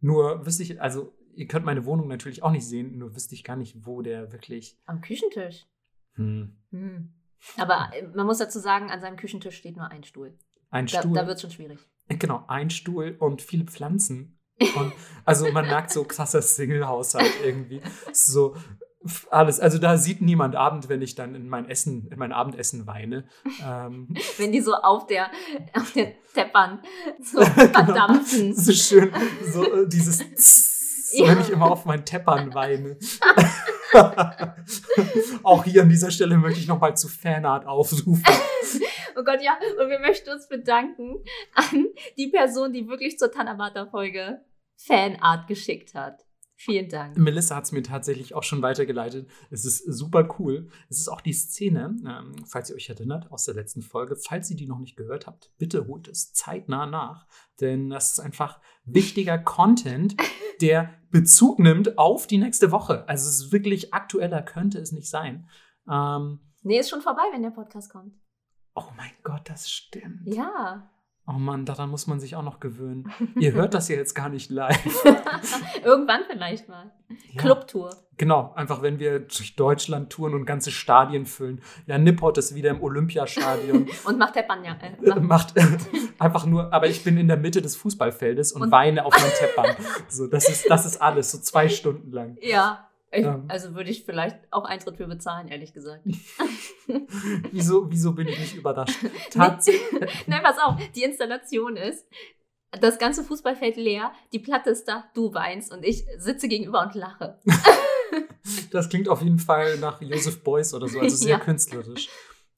[0.00, 3.44] Nur wüsste ich, also ihr könnt meine Wohnung natürlich auch nicht sehen, nur wüsste ich
[3.44, 4.76] gar nicht, wo der wirklich.
[4.86, 5.66] Am Küchentisch.
[6.14, 7.12] Hm, Hm.
[7.58, 10.36] Aber äh, man muss dazu sagen, an seinem Küchentisch steht nur ein Stuhl.
[10.70, 11.14] ein Da, Stuhl.
[11.14, 11.78] da wird es schon schwierig.
[12.08, 14.38] genau, ein Stuhl und viele Pflanzen.
[14.76, 14.92] Und,
[15.24, 17.80] also man merkt so krasser Single-Haushalt irgendwie.
[18.12, 18.54] So
[19.30, 19.58] alles.
[19.60, 23.28] Also da sieht niemand Abend, wenn ich dann in mein Essen, in mein Abendessen weine.
[23.62, 25.30] Ähm, Wenn die so auf der,
[25.74, 26.80] auf der Teppern
[27.22, 27.50] so Genau.
[27.72, 28.54] verdampfen.
[28.54, 29.12] so schön,
[29.52, 31.26] so äh, dieses Tss, Ja.
[31.28, 32.96] wenn ich immer auf meinen Teppern weine.
[35.42, 38.24] Auch hier an dieser Stelle möchte ich nochmal zu Fanart aufrufen.
[39.16, 39.56] Oh Gott, ja.
[39.80, 41.22] Und wir möchten uns bedanken
[41.54, 41.86] an
[42.18, 44.40] die Person, die wirklich zur Tanabata-Folge
[44.76, 46.23] Fanart geschickt hat.
[46.64, 47.16] Vielen Dank.
[47.18, 49.28] Melissa hat es mir tatsächlich auch schon weitergeleitet.
[49.50, 50.68] Es ist super cool.
[50.88, 54.16] Es ist auch die Szene, ähm, falls ihr euch erinnert, aus der letzten Folge.
[54.16, 57.26] Falls ihr die noch nicht gehört habt, bitte holt es zeitnah nach.
[57.60, 60.16] Denn das ist einfach wichtiger Content,
[60.62, 63.06] der Bezug nimmt auf die nächste Woche.
[63.08, 65.48] Also es ist wirklich aktueller, könnte es nicht sein.
[65.88, 68.14] Ähm, Nee, ist schon vorbei, wenn der Podcast kommt.
[68.74, 70.22] oh mein Gott, das stimmt.
[70.24, 70.90] Ja.
[71.26, 73.10] Oh Mann, daran muss man sich auch noch gewöhnen.
[73.40, 75.04] Ihr hört das ja jetzt gar nicht live.
[75.84, 76.90] Irgendwann vielleicht mal.
[77.32, 77.40] Ja.
[77.40, 77.90] Clubtour.
[78.16, 81.62] Genau, einfach wenn wir durch Deutschland touren und ganze Stadien füllen.
[81.86, 83.88] Ja, Nippot ist wieder im Olympiastadion.
[84.04, 84.76] Und macht Teppern ja.
[84.80, 85.80] Äh, Macht macht,
[86.18, 89.32] einfach nur, aber ich bin in der Mitte des Fußballfeldes und, Und- weine auf mein
[89.32, 89.74] Teppern.
[90.08, 92.36] So, das ist, das ist alles, so zwei Stunden lang.
[92.42, 92.86] ja.
[93.14, 93.44] Ich, Ähm.
[93.48, 96.04] also würde ich vielleicht auch Eintritt für bezahlen, ehrlich gesagt.
[97.52, 98.98] Wieso, wieso bin ich nicht überrascht?
[99.34, 102.06] Nein, pass auf, die Installation ist,
[102.80, 106.94] das ganze Fußballfeld leer, die Platte ist da, du weinst und ich sitze gegenüber und
[106.94, 107.38] lache.
[108.70, 111.38] Das klingt auf jeden Fall nach Joseph Beuys oder so, also sehr Ja.
[111.38, 112.08] künstlerisch.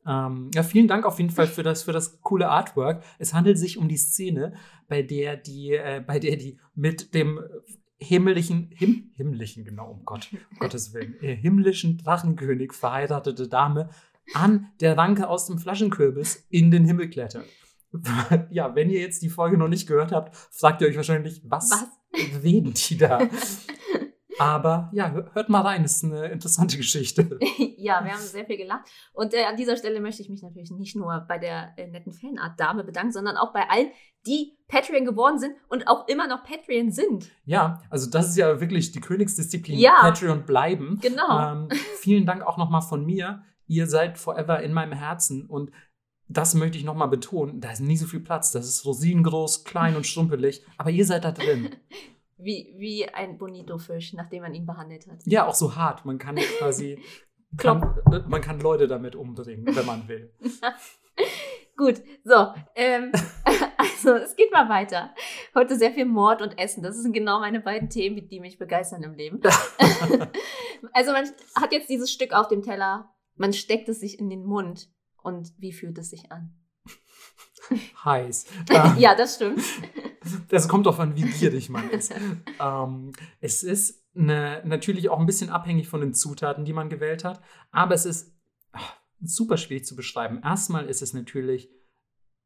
[0.06, 3.02] Ähm, ja, vielen Dank auf jeden Fall für das, für das coole Artwork.
[3.18, 4.54] Es handelt sich um die Szene,
[4.88, 7.40] bei der die, äh, bei der die mit dem
[7.98, 13.90] himmlischen, him, himmlischen, genau, um Gott, um Gottes Willen, äh, himmlischen Drachenkönig verheiratete Dame
[14.34, 17.46] an der Ranke aus dem Flaschenkürbis in den Himmel klettert.
[18.50, 21.70] Ja, wenn ihr jetzt die Folge noch nicht gehört habt, fragt ihr euch wahrscheinlich, was,
[21.70, 22.42] Was?
[22.42, 23.20] reden die da?
[24.38, 27.38] Aber ja, hör- hört mal rein, ist eine interessante Geschichte.
[27.78, 28.86] ja, wir haben sehr viel gelacht.
[29.12, 32.12] Und äh, an dieser Stelle möchte ich mich natürlich nicht nur bei der äh, netten
[32.12, 33.90] Fanart-Dame bedanken, sondern auch bei allen,
[34.26, 37.30] die Patreon geworden sind und auch immer noch Patreon sind.
[37.44, 39.96] Ja, also das ist ja wirklich die Königsdisziplin, Ja.
[40.00, 40.98] Patreon bleiben.
[41.00, 41.52] Genau.
[41.52, 41.68] Ähm,
[42.00, 43.42] vielen Dank auch nochmal von mir.
[43.68, 45.70] Ihr seid forever in meinem Herzen und
[46.28, 47.60] das möchte ich nochmal betonen.
[47.60, 48.50] Da ist nie so viel Platz.
[48.50, 51.70] Das ist rosinengroß, klein und schrumpelig, aber ihr seid da drin.
[52.38, 55.20] Wie, wie ein Bonito-Fisch, nachdem man ihn behandelt hat.
[55.24, 56.04] Ja, auch so hart.
[56.04, 57.02] Man kann quasi,
[57.56, 57.94] kann,
[58.28, 60.32] man kann Leute damit umbringen, wenn man will.
[61.76, 62.48] Gut, so.
[62.74, 63.12] Ähm,
[63.76, 65.14] also, es geht mal weiter.
[65.54, 66.82] Heute sehr viel Mord und Essen.
[66.82, 69.40] Das sind genau meine beiden Themen, die mich begeistern im Leben.
[70.92, 74.44] also, man hat jetzt dieses Stück auf dem Teller, man steckt es sich in den
[74.44, 74.88] Mund.
[75.22, 76.54] Und wie fühlt es sich an?
[78.04, 78.46] Heiß.
[78.70, 79.60] Ähm, ja, das stimmt.
[80.48, 82.12] Das kommt an, wie gierig man ist.
[82.60, 87.24] ähm, es ist ne, natürlich auch ein bisschen abhängig von den Zutaten, die man gewählt
[87.24, 87.40] hat.
[87.70, 88.32] Aber es ist
[88.72, 90.40] ach, super schwierig zu beschreiben.
[90.42, 91.70] Erstmal ist es natürlich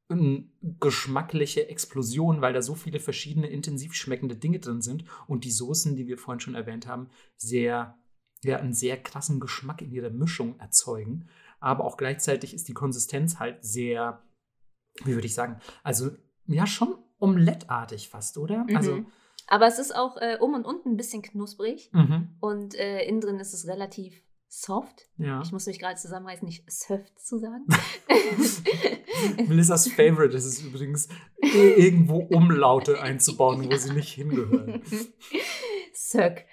[0.09, 0.45] eine
[0.81, 5.95] geschmackliche Explosion, weil da so viele verschiedene intensiv schmeckende Dinge drin sind und die Soßen,
[5.95, 7.97] die wir vorhin schon erwähnt haben, sehr,
[8.43, 11.29] ja, einen sehr krassen Geschmack in ihrer Mischung erzeugen.
[11.61, 14.23] Aber auch gleichzeitig ist die Konsistenz halt sehr,
[15.05, 16.11] wie würde ich sagen, also
[16.47, 18.65] ja, schon omelettartig fast, oder?
[18.69, 18.77] Mhm.
[18.77, 19.05] Also,
[19.47, 23.21] Aber es ist auch äh, um und unten ein bisschen knusprig mhm, und äh, innen
[23.21, 25.07] drin ist es relativ soft.
[25.17, 25.41] ja.
[25.45, 27.67] Ich muss mich gerade zusammenreißen, nicht soft zu sagen.
[29.49, 31.09] Melissas Favorite ist es übrigens,
[31.41, 34.83] irgendwo Umlaute einzubauen, wo sie nicht hingehören.
[35.95, 36.47] Söck.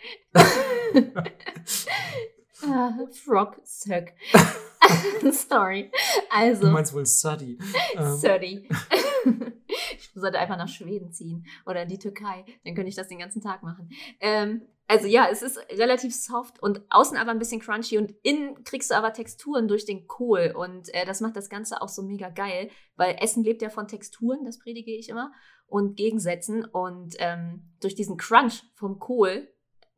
[2.68, 2.92] ah,
[3.26, 4.14] Frog Söck.
[5.32, 5.90] Sorry.
[5.92, 7.58] Du Also, meinst wohl Suddy.
[7.96, 8.70] Ähm, Södi.
[10.18, 12.44] Ich sollte einfach nach Schweden ziehen oder in die Türkei.
[12.66, 13.90] Dann könnte ich das den ganzen Tag machen.
[14.20, 18.64] Ähm, also ja, es ist relativ soft und außen aber ein bisschen crunchy und innen
[18.64, 22.02] kriegst du aber Texturen durch den Kohl und äh, das macht das Ganze auch so
[22.02, 25.32] mega geil, weil Essen lebt ja von Texturen, das predige ich immer,
[25.68, 29.48] und Gegensätzen und ähm, durch diesen Crunch vom Kohl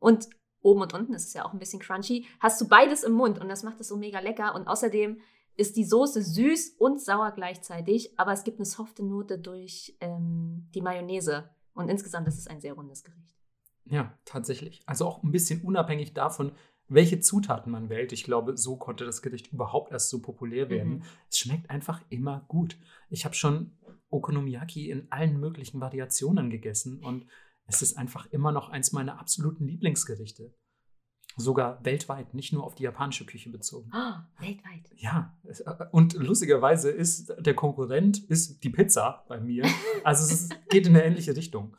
[0.00, 0.28] und
[0.60, 3.40] oben und unten ist es ja auch ein bisschen crunchy, hast du beides im Mund
[3.40, 5.20] und das macht es so mega lecker und außerdem
[5.60, 10.68] ist die Soße süß und sauer gleichzeitig, aber es gibt eine softe Note durch ähm,
[10.74, 13.36] die Mayonnaise und insgesamt ist es ein sehr rundes Gericht.
[13.84, 14.80] Ja, tatsächlich.
[14.86, 16.52] Also auch ein bisschen unabhängig davon,
[16.88, 18.12] welche Zutaten man wählt.
[18.12, 20.94] Ich glaube, so konnte das Gericht überhaupt erst so populär werden.
[20.94, 21.02] Mhm.
[21.28, 22.78] Es schmeckt einfach immer gut.
[23.10, 23.76] Ich habe schon
[24.08, 27.26] Okonomiyaki in allen möglichen Variationen gegessen und
[27.66, 30.54] es ist einfach immer noch eins meiner absoluten Lieblingsgerichte.
[31.36, 33.90] Sogar weltweit, nicht nur auf die japanische Küche bezogen.
[33.94, 34.90] Oh, weltweit.
[34.96, 39.64] Ja, äh, und lustigerweise ist der Konkurrent ist die Pizza bei mir.
[40.04, 41.76] Also es geht in eine ähnliche Richtung.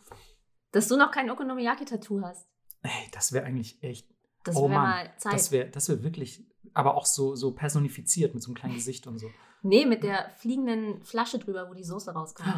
[0.72, 2.48] Dass du noch kein Okonomiyaki-Tattoo hast,
[2.84, 4.08] Ey, das wäre eigentlich echt
[4.44, 5.10] das Oh wäre Mann.
[5.24, 9.06] Das wäre das wär wirklich, aber auch so, so personifiziert mit so einem kleinen Gesicht
[9.08, 9.30] und so.
[9.62, 12.50] nee, mit der fliegenden Flasche drüber, wo die Soße rauskommt.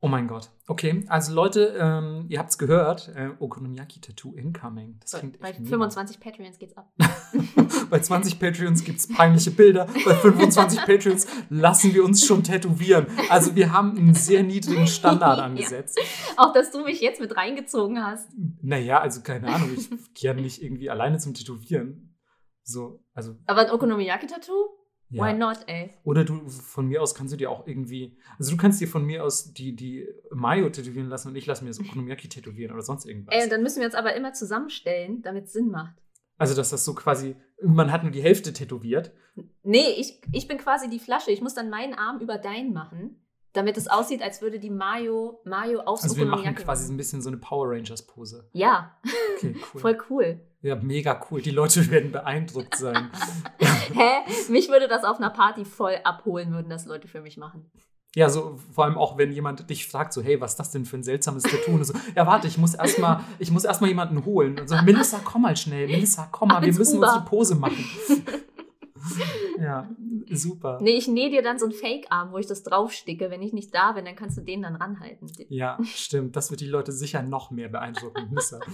[0.00, 0.50] Oh mein Gott.
[0.68, 4.96] Okay, also Leute, ähm, ihr habt es gehört, äh, Okonomiyaki-Tattoo incoming.
[5.00, 5.70] Das Bei, klingt bei echt mega.
[5.70, 6.92] 25 Patreons geht's ab.
[7.90, 9.86] Bei 20 Patreons gibt es peinliche Bilder.
[10.04, 13.06] Bei 25 Patreons lassen wir uns schon tätowieren.
[13.30, 15.44] Also wir haben einen sehr niedrigen Standard Ja.
[15.44, 15.98] angesetzt.
[16.36, 18.28] Auch, dass du mich jetzt mit reingezogen hast.
[18.62, 22.14] Naja, also keine Ahnung, ich gehe ja nicht irgendwie alleine zum Tätowieren.
[22.62, 24.52] So, also Aber ein Okonomiyaki-Tattoo?
[25.10, 25.24] Ja.
[25.24, 25.90] Why not, ey?
[26.04, 29.04] Oder du, von mir aus kannst du dir auch irgendwie, also du kannst dir von
[29.04, 32.82] mir aus die, die Mayo tätowieren lassen und ich lasse mir das Okonomiyaki tätowieren oder
[32.82, 33.34] sonst irgendwas.
[33.34, 35.94] Ey, dann müssen wir uns aber immer zusammenstellen, damit es Sinn macht.
[36.36, 39.12] also, dass das so quasi, man hat nur die Hälfte tätowiert.
[39.62, 41.30] Nee, ich, ich bin quasi die Flasche.
[41.30, 45.40] Ich muss dann meinen Arm über deinen machen, damit es aussieht, als würde die Mayo,
[45.44, 48.48] Mayo aufs Also wir machen quasi so ein bisschen so eine Power Rangers Pose.
[48.52, 48.98] Ja,
[49.36, 49.80] Okay, cool.
[49.80, 50.40] voll cool.
[50.60, 51.40] Ja, mega cool.
[51.40, 53.10] Die Leute werden beeindruckt sein.
[53.94, 54.50] Hä?
[54.50, 57.70] Mich würde das auf einer Party voll abholen, würden das Leute für mich machen.
[58.14, 60.86] Ja, so vor allem auch, wenn jemand dich fragt, so, hey, was ist das denn
[60.86, 61.72] für ein seltsames Tattoo?
[61.72, 64.58] Und so, ja, warte, ich muss erstmal, ich muss erstmal jemanden holen.
[64.58, 65.86] Und so, Melissa, komm mal schnell.
[65.86, 67.12] Melissa, komm mal, wir müssen Uber.
[67.12, 67.84] uns die Pose machen.
[69.60, 69.88] ja,
[70.30, 70.78] super.
[70.80, 73.30] Nee, ich nähe dir dann so einen Fake-Arm, wo ich das draufsticke.
[73.30, 75.30] Wenn ich nicht da bin, dann kannst du den dann ranhalten.
[75.50, 76.34] Ja, stimmt.
[76.34, 78.28] Das wird die Leute sicher noch mehr beeindrucken.
[78.30, 78.58] Melissa.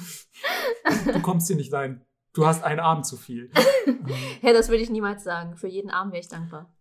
[1.12, 2.04] Du kommst hier nicht rein.
[2.34, 3.50] Du hast einen Arm zu viel.
[4.40, 5.56] Hä, das würde ich niemals sagen.
[5.56, 6.74] Für jeden Arm wäre ich dankbar.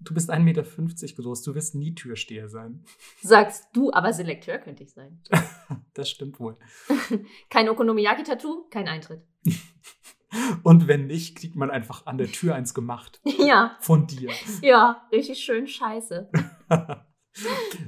[0.00, 0.62] Du bist 1,50 Meter
[1.22, 1.42] groß.
[1.42, 2.84] Du wirst nie Türsteher sein.
[3.20, 5.22] Sagst du, aber Selekteur könnte ich sein.
[5.94, 6.56] Das stimmt wohl.
[7.50, 9.22] Kein Okonomiyaki-Tattoo, kein Eintritt.
[10.62, 13.20] Und wenn nicht, kriegt man einfach an der Tür eins gemacht.
[13.24, 14.30] Ja, Von dir.
[14.62, 16.30] ja, richtig schön scheiße.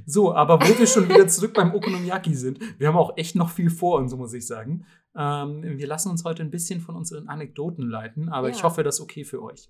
[0.07, 3.51] So, aber wo wir schon wieder zurück beim Okonomiyaki sind, wir haben auch echt noch
[3.51, 4.87] viel vor uns, so muss ich sagen.
[5.17, 8.63] Ähm, wir lassen uns heute ein bisschen von unseren Anekdoten leiten, aber ich Ja.
[8.65, 9.69] hoffe, das ist okay für euch.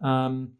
[0.00, 0.58] Ähm,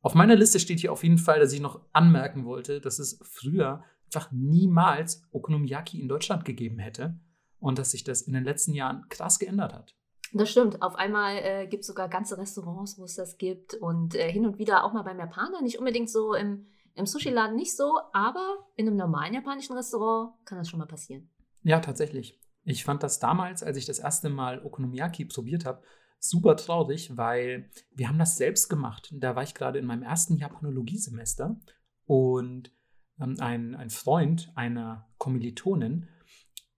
[0.00, 3.18] auf meiner Liste steht hier auf jeden Fall, dass ich noch anmerken wollte, dass es
[3.22, 7.18] früher einfach niemals Okonomiyaki in Deutschland gegeben hätte
[7.60, 9.94] und dass sich das in den letzten Jahren krass geändert hat.
[10.32, 10.82] Das stimmt.
[10.82, 13.74] Auf einmal äh, gibt es sogar ganze Restaurants, wo es das gibt.
[13.74, 15.62] Und äh, hin und wieder auch mal beim Japaner.
[15.62, 16.66] Nicht unbedingt so im,
[16.98, 21.30] im Sushi-Laden nicht so, aber in einem normalen japanischen Restaurant kann das schon mal passieren.
[21.62, 22.40] Ja, tatsächlich.
[22.64, 25.82] Ich fand das damals, als ich das erste Mal Okonomiyaki probiert habe,
[26.18, 29.14] super traurig, weil wir haben das selbst gemacht.
[29.16, 31.60] Da war ich gerade in meinem ersten Japanologie-Semester
[32.04, 32.72] und
[33.20, 36.08] ähm, ein, ein Freund einer Kommilitonin,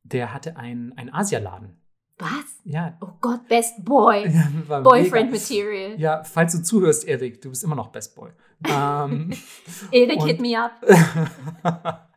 [0.03, 1.80] der hatte einen, einen Asialaden.
[2.21, 2.61] Was?
[2.65, 4.25] Ja, Oh Gott, Best Boy.
[4.69, 5.43] war Boyfriend mega.
[5.43, 6.01] Material.
[6.01, 8.31] Ja, falls du zuhörst, Erik, du bist immer noch Best Boy.
[8.69, 9.31] ähm,
[9.91, 10.73] Erik, hit me up.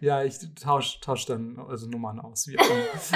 [0.00, 2.48] Ja, ich tausche tausch dann also Nummern aus.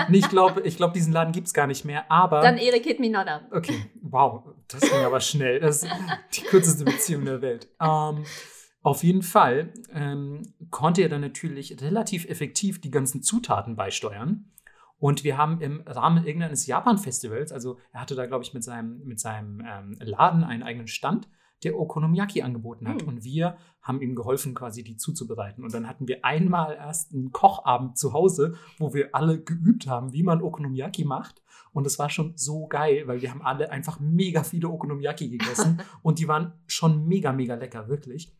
[0.08, 2.40] Nee, ich glaube, ich glaub, diesen Laden gibt es gar nicht mehr, aber.
[2.40, 3.42] Dann Erik hit me not up.
[3.52, 5.60] Okay, wow, das ging aber schnell.
[5.60, 5.92] Das ist
[6.34, 7.68] die kürzeste Beziehung der Welt.
[7.80, 8.24] Ähm,
[8.82, 14.50] auf jeden Fall ähm, konnte er dann natürlich relativ effektiv die ganzen Zutaten beisteuern.
[15.03, 19.03] Und wir haben im Rahmen irgendeines Japan-Festivals, also er hatte da, glaube ich, mit seinem,
[19.03, 21.28] mit seinem ähm, Laden einen eigenen Stand,
[21.64, 23.03] der Okonomiyaki angeboten hat.
[23.03, 23.09] Hm.
[23.09, 25.64] Und wir haben ihm geholfen, quasi die zuzubereiten.
[25.64, 30.12] Und dann hatten wir einmal erst einen Kochabend zu Hause, wo wir alle geübt haben,
[30.12, 31.42] wie man Okonomiyaki macht.
[31.72, 35.82] Und es war schon so geil, weil wir haben alle einfach mega viele Okonomiyaki gegessen.
[36.03, 38.32] und die waren schon mega, mega lecker, wirklich.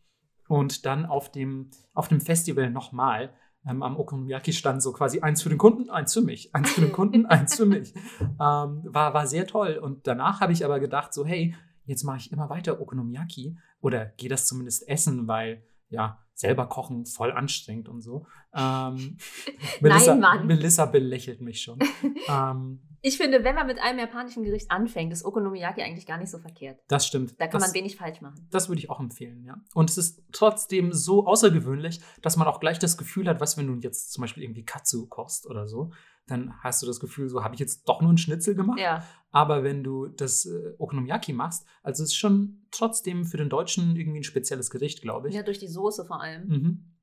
[0.47, 3.33] Und dann auf dem, auf dem Festival nochmal.
[3.65, 6.91] Ähm, am Okonomiyaki-Stand so quasi eins für den Kunden, eins für mich, eins für den
[6.91, 7.93] Kunden, eins für mich.
[8.21, 9.79] Ähm, war, war sehr toll.
[9.81, 11.55] Und danach habe ich aber gedacht, so, hey,
[11.85, 17.05] jetzt mache ich immer weiter Okonomiyaki oder gehe das zumindest essen, weil ja, selber kochen
[17.05, 18.25] voll anstrengend und so.
[18.55, 19.17] Ähm,
[19.81, 20.47] Melissa, Mann.
[20.47, 21.79] Melissa belächelt mich schon.
[22.27, 26.31] ähm, Ich finde, wenn man mit einem japanischen Gericht anfängt, ist Okonomiyaki eigentlich gar nicht
[26.31, 26.79] so verkehrt.
[26.87, 27.35] das stimmt.
[27.37, 28.47] Da kann das, man wenig falsch machen.
[28.49, 29.57] Das würde ich auch empfehlen, ja.
[29.73, 33.67] Und es ist trotzdem so außergewöhnlich, dass man auch gleich das Gefühl hat, was, wenn
[33.67, 35.91] du jetzt zum Beispiel irgendwie Katsu kochst oder so,
[36.27, 38.79] dann hast du das Gefühl, so habe ich jetzt doch nur einen Schnitzel gemacht.
[38.79, 39.05] Ja.
[39.31, 43.97] Aber wenn du das äh, Okonomiyaki machst, also es ist schon trotzdem für den Deutschen
[43.97, 45.35] irgendwie ein spezielles Gericht, glaube ich.
[45.35, 46.47] ja, durch die Soße vor allem.
[46.47, 46.93] Mhm.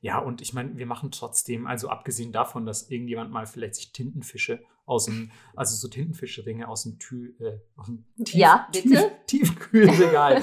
[0.00, 3.92] Ja, und ich meine, wir machen trotzdem, also abgesehen davon, dass irgendjemand mal vielleicht sich
[3.92, 9.12] Tintenfische aus dem, also so Tintenfischringe aus dem, Tü, äh, aus dem Ja, bitte?
[9.26, 10.42] Tief, Tiefkühlregal.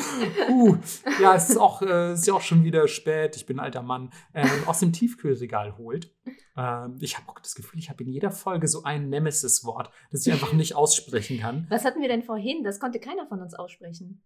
[0.49, 0.77] uh,
[1.21, 3.81] ja, es ist, auch, äh, ist ja auch schon wieder spät, ich bin ein alter
[3.81, 6.15] Mann, ähm, aus dem Tiefkühlregal holt.
[6.55, 10.25] Ähm, ich habe auch das Gefühl, ich habe in jeder Folge so ein Nemesis-Wort, das
[10.25, 11.67] ich einfach nicht aussprechen kann.
[11.69, 12.63] Was hatten wir denn vorhin?
[12.63, 14.23] Das konnte keiner von uns aussprechen.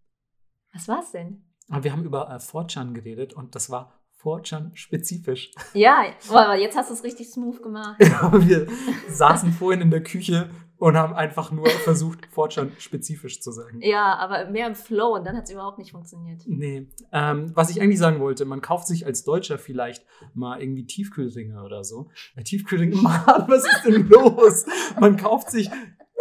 [0.72, 1.44] Was war's denn?
[1.70, 5.52] Aber wir haben über äh, 4chan geredet und das war 4chan spezifisch.
[5.74, 8.02] Ja, aber jetzt hast du es richtig smooth gemacht.
[8.22, 8.68] Aber wir
[9.10, 13.80] saßen vorhin in der Küche und haben einfach nur versucht, 4chan spezifisch zu sagen.
[13.82, 16.42] Ja, aber mehr im Flow und dann hat es überhaupt nicht funktioniert.
[16.46, 16.88] Nee.
[17.12, 21.64] Ähm, was ich eigentlich sagen wollte, man kauft sich als Deutscher vielleicht mal irgendwie Tiefkühlringe
[21.64, 22.10] oder so.
[22.36, 24.66] Bei Tiefkühlringe, Mann, was ist denn los?
[25.00, 25.70] Man kauft sich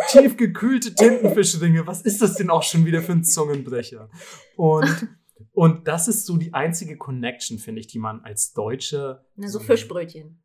[0.09, 1.87] tiefgekühlte Tintenfischringe.
[1.87, 4.11] Was ist das denn auch schon wieder für ein Zungenbrecher?
[4.57, 5.09] Und,
[5.53, 9.25] und das ist so die einzige Connection, finde ich, die man als Deutscher.
[9.37, 10.43] Na, so Fischbrötchen.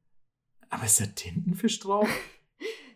[0.69, 2.07] Aber ist da Tintenfisch drauf?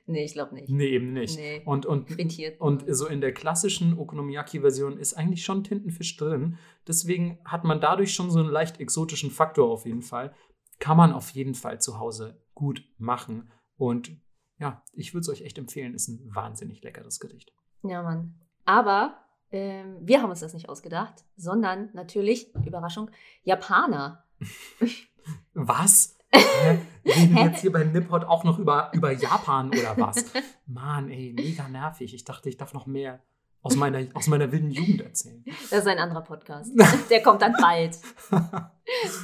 [0.10, 0.70] Nee, ich glaube nicht.
[0.70, 1.38] Nee, eben nicht.
[1.38, 1.62] Nee.
[1.66, 2.60] Und, und, Frittiert.
[2.60, 6.58] und so in der klassischen Okonomiyaki-Version ist eigentlich schon Tintenfisch drin.
[6.88, 10.34] Deswegen hat man dadurch schon so einen leicht exotischen Faktor auf jeden Fall.
[10.80, 13.52] Kann man auf jeden Fall zu Hause gut machen.
[13.78, 14.20] Und
[14.58, 15.93] ja, ich würde es euch echt empfehlen.
[15.93, 17.54] Ist ein wahnsinnig leckeres Gericht.
[17.84, 18.34] Ja, Mann.
[18.66, 19.16] Aber
[19.52, 23.10] ähm, wir haben uns das nicht ausgedacht, sondern natürlich, Überraschung,
[23.43, 24.24] Japaner.
[25.54, 26.18] Was?
[26.34, 26.80] Hä?
[27.06, 30.26] Reden wir jetzt hier bei Nippot auch noch über, über Japan oder was?
[30.68, 32.14] Mann, ey, mega nervig.
[32.14, 33.20] Ich dachte, ich darf noch mehr
[33.62, 35.43] aus meiner, aus meiner wilden Jugend erzählen.
[35.70, 36.72] Das ist ein anderer Podcast.
[37.10, 37.97] Der kommt dann bald.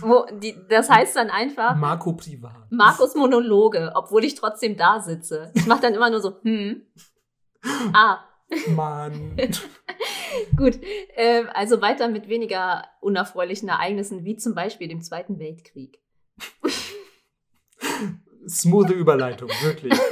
[0.02, 2.72] Wo die, das heißt dann einfach Marco Privat.
[2.72, 5.52] Markus Monologe, obwohl ich trotzdem da sitze.
[5.54, 6.82] Ich mache dann immer nur so, hm.
[7.94, 8.20] Ah,
[8.68, 9.38] Mann.
[10.58, 10.80] gut.
[11.16, 16.00] Ähm, also weiter mit weniger unerfreulichen Ereignissen, wie zum Beispiel dem Zweiten Weltkrieg.
[18.48, 19.94] Smoothe Überleitung, wirklich.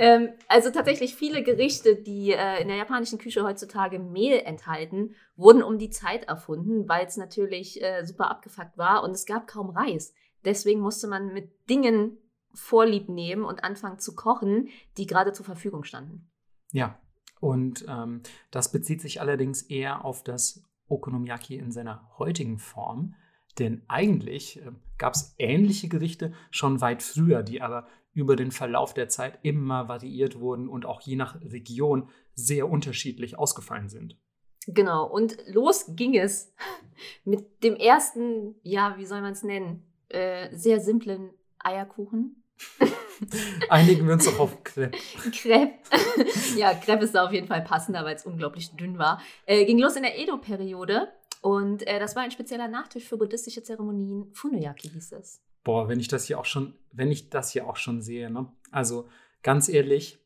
[0.00, 5.60] Ähm, also tatsächlich viele Gerichte, die äh, in der japanischen Küche heutzutage Mehl enthalten, wurden
[5.60, 9.70] um die Zeit erfunden, weil es natürlich äh, super abgefuckt war und es gab kaum
[9.70, 10.14] Reis.
[10.44, 12.16] Deswegen musste man mit Dingen
[12.54, 16.27] Vorlieb nehmen und anfangen zu kochen, die gerade zur Verfügung standen.
[16.72, 17.00] Ja,
[17.40, 23.14] und ähm, das bezieht sich allerdings eher auf das Okonomiyaki in seiner heutigen Form.
[23.58, 28.94] Denn eigentlich äh, gab es ähnliche Gerichte schon weit früher, die aber über den Verlauf
[28.94, 34.18] der Zeit immer variiert wurden und auch je nach Region sehr unterschiedlich ausgefallen sind.
[34.66, 36.52] Genau, und los ging es
[37.24, 42.42] mit dem ersten, ja, wie soll man es nennen, äh, sehr simplen Eierkuchen.
[43.68, 44.96] Einigen wir uns doch auf Crepe.
[45.32, 45.74] Crepe.
[46.56, 49.20] ja, Crepe ist da auf jeden Fall passender, weil es unglaublich dünn war.
[49.46, 51.08] Äh, ging los in der Edo-Periode
[51.40, 54.30] und äh, das war ein spezieller Nachtisch für buddhistische Zeremonien.
[54.34, 55.40] Funoyaki hieß es.
[55.64, 58.46] Boah, wenn ich das hier auch schon, wenn ich das hier auch schon sehe, ne?
[58.70, 59.08] Also
[59.42, 60.18] ganz ehrlich,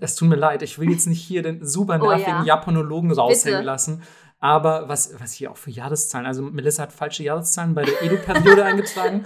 [0.00, 2.18] es tut mir leid, ich will jetzt nicht hier den super Oh ja.
[2.18, 3.66] nervigen Japanologen raushängen Bitte.
[3.66, 4.02] lassen.
[4.40, 8.64] Aber was, was hier auch für Jahreszahlen, also Melissa hat falsche Jahreszahlen bei der Edo-Periode
[8.66, 9.24] eingetragen.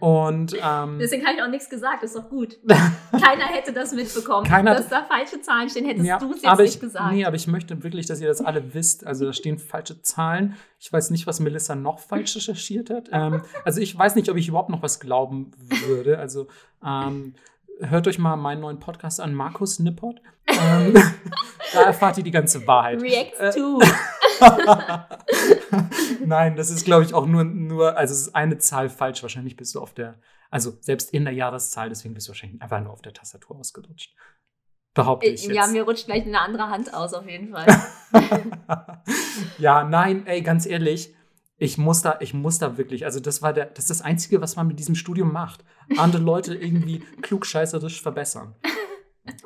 [0.00, 2.58] Und ähm, Deswegen habe ich auch nichts gesagt, ist doch gut.
[3.10, 4.46] Keiner hätte das mitbekommen.
[4.46, 7.12] Keiner- dass da falsche Zahlen stehen, hättest ja, du es jetzt nicht ich, gesagt.
[7.14, 9.06] Nee, aber ich möchte wirklich, dass ihr das alle wisst.
[9.06, 10.56] Also da stehen falsche Zahlen.
[10.78, 13.08] Ich weiß nicht, was Melissa noch falsch recherchiert hat.
[13.12, 15.50] Ähm, also ich weiß nicht, ob ich überhaupt noch was glauben
[15.86, 16.18] würde.
[16.18, 16.48] Also
[16.84, 17.34] ähm,
[17.80, 20.20] hört euch mal meinen neuen Podcast an, Markus Nippot.
[20.46, 20.94] Ähm,
[21.72, 23.00] da erfahrt ihr die ganze Wahrheit.
[23.00, 23.80] Reacts Äh, to.
[26.24, 29.22] Nein, das ist, glaube ich, auch nur, nur, also es ist eine Zahl falsch.
[29.22, 30.20] Wahrscheinlich bist du auf der,
[30.50, 34.14] also selbst in der Jahreszahl, deswegen bist du wahrscheinlich einfach nur auf der Tastatur ausgerutscht.
[34.94, 35.54] Behaupte ich jetzt.
[35.54, 37.66] Ja, mir rutscht gleich eine andere Hand aus, auf jeden Fall.
[39.58, 41.14] ja, nein, ey, ganz ehrlich,
[41.58, 44.40] ich muss da, ich muss da wirklich, also das war der, das ist das Einzige,
[44.40, 45.64] was man mit diesem Studium macht.
[45.96, 48.54] Andere Leute irgendwie klugscheißerisch verbessern.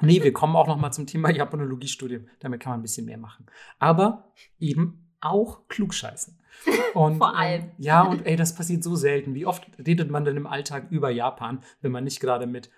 [0.00, 2.26] Nee, wir kommen auch noch mal zum Thema Japanologiestudium.
[2.40, 3.46] Damit kann man ein bisschen mehr machen.
[3.78, 6.38] Aber eben auch klugscheißen.
[6.94, 7.62] Und, Vor allem.
[7.62, 9.34] ähm, ja, und ey, das passiert so selten.
[9.34, 12.70] Wie oft redet man denn im Alltag über Japan, wenn man nicht gerade mit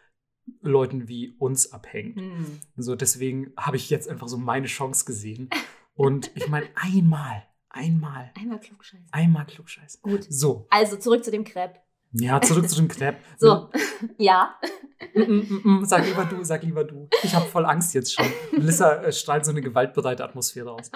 [0.60, 2.20] Leuten wie uns abhängt?
[2.20, 2.60] Hm.
[2.76, 5.50] So, deswegen habe ich jetzt einfach so meine Chance gesehen.
[5.94, 7.42] Und ich meine, einmal,
[7.74, 9.08] einmal, Einmal klugscheißen.
[9.12, 10.00] einmal klugscheißen.
[10.02, 10.26] Gut.
[10.28, 11.80] So, Also zurück zu dem Crepe.
[12.12, 13.18] ja, zurück zu dem Crepe.
[13.38, 13.70] So,
[14.18, 14.54] ja.
[15.14, 17.08] Mm, mm, mm, sag lieber du, sag lieber du.
[17.22, 18.26] Ich habe voll Angst jetzt schon.
[18.52, 20.90] Melissa äh, strahlt so eine gewaltbereite Atmosphäre aus.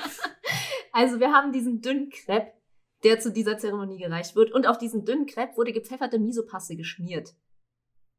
[0.93, 2.53] Also wir haben diesen dünnen Crepe,
[3.05, 4.53] der zu dieser Zeremonie gereicht wird.
[4.53, 7.35] Und auf diesen dünnen Crepe wurde gepfefferte Misopaste geschmiert.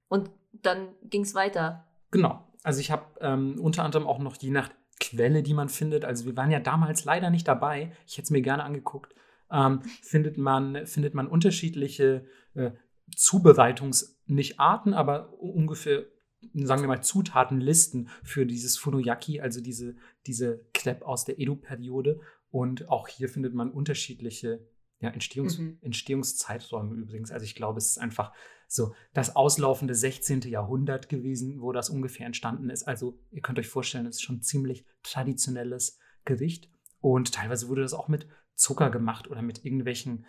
[0.07, 1.88] Und dann ging es weiter.
[2.12, 2.45] Genau.
[2.64, 4.70] Also ich habe ähm, unter anderem auch noch je nach
[5.10, 8.32] Quelle, die man findet, also wir waren ja damals leider nicht dabei, ich hätte es
[8.32, 9.16] mir gerne angeguckt,
[9.51, 12.72] ähm, findet, man, findet man unterschiedliche äh,
[13.16, 16.05] Zubereitungs-, nicht Arten, aber ungefähr,
[16.53, 19.95] sagen wir mal, Zutatenlisten für dieses Funoyaki, also diese,
[20.28, 22.20] diese Crepe aus der Edo-Periode.
[22.51, 24.68] Und auch hier findet man unterschiedliche
[24.99, 25.77] ja, Entstehungs Mhm.
[25.81, 27.31] Entstehungszeiträume übrigens.
[27.31, 28.33] Also ich glaube, es ist einfach
[28.67, 30.41] so das auslaufende 16.
[30.41, 32.83] Jahrhundert gewesen, wo das ungefähr entstanden ist.
[32.83, 36.69] Also ihr könnt euch vorstellen, es ist schon ein ziemlich traditionelles Gericht.
[37.01, 40.25] Und teilweise wurde das auch mit Zucker gemacht oder mit irgendwelchen,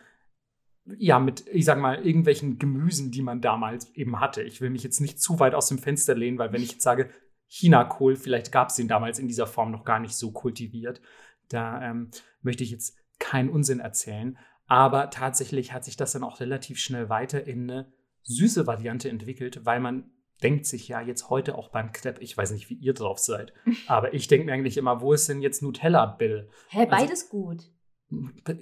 [0.96, 4.42] ja, mit, ich sag mal, irgendwelchen Gemüsen, die man damals eben hatte.
[4.42, 6.84] Ich will mich jetzt nicht zu weit aus dem Fenster lehnen, weil wenn ich jetzt
[6.84, 7.10] sage,
[7.48, 11.02] Chinakohl, vielleicht gab es den damals in dieser Form noch gar nicht so kultiviert.
[11.48, 12.10] Da ähm,
[12.40, 14.38] möchte ich jetzt keinen Unsinn erzählen.
[14.70, 17.92] Aber tatsächlich hat sich das dann auch relativ schnell weiter in eine
[18.22, 20.10] süße Variante entwickelt, weil man
[20.44, 23.52] denkt sich ja jetzt heute auch beim Crepe, ich weiß nicht, wie ihr drauf seid,
[23.88, 26.48] aber ich denke mir eigentlich immer, wo ist denn jetzt Nutella, Bill?
[26.68, 27.64] Hä, Also- beides gut.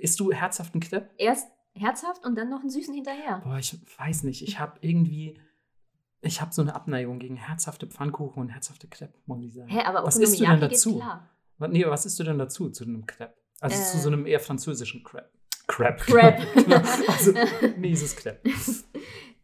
[0.00, 1.10] Isst du herzhaften Crepe?
[1.18, 3.40] Erst herzhaft und dann noch einen süßen hinterher.
[3.44, 5.38] Boah, ich weiß nicht, ich habe irgendwie,
[6.22, 9.68] ich habe so eine Abneigung gegen herzhafte Pfannkuchen und herzhafte Crepe, muss ich sagen.
[9.68, 10.96] Hä, aber Was isst du denn dazu?
[10.96, 11.28] klar.
[11.58, 13.34] Was- Nee, was isst du denn dazu, zu einem Crepe?
[13.60, 13.84] Also Äh.
[13.84, 15.30] zu so einem eher französischen Crepe.
[15.68, 16.04] Crepe.
[16.04, 16.46] Crepe.
[16.64, 16.76] genau.
[17.08, 17.32] Also,
[17.76, 18.50] mieses Crepe.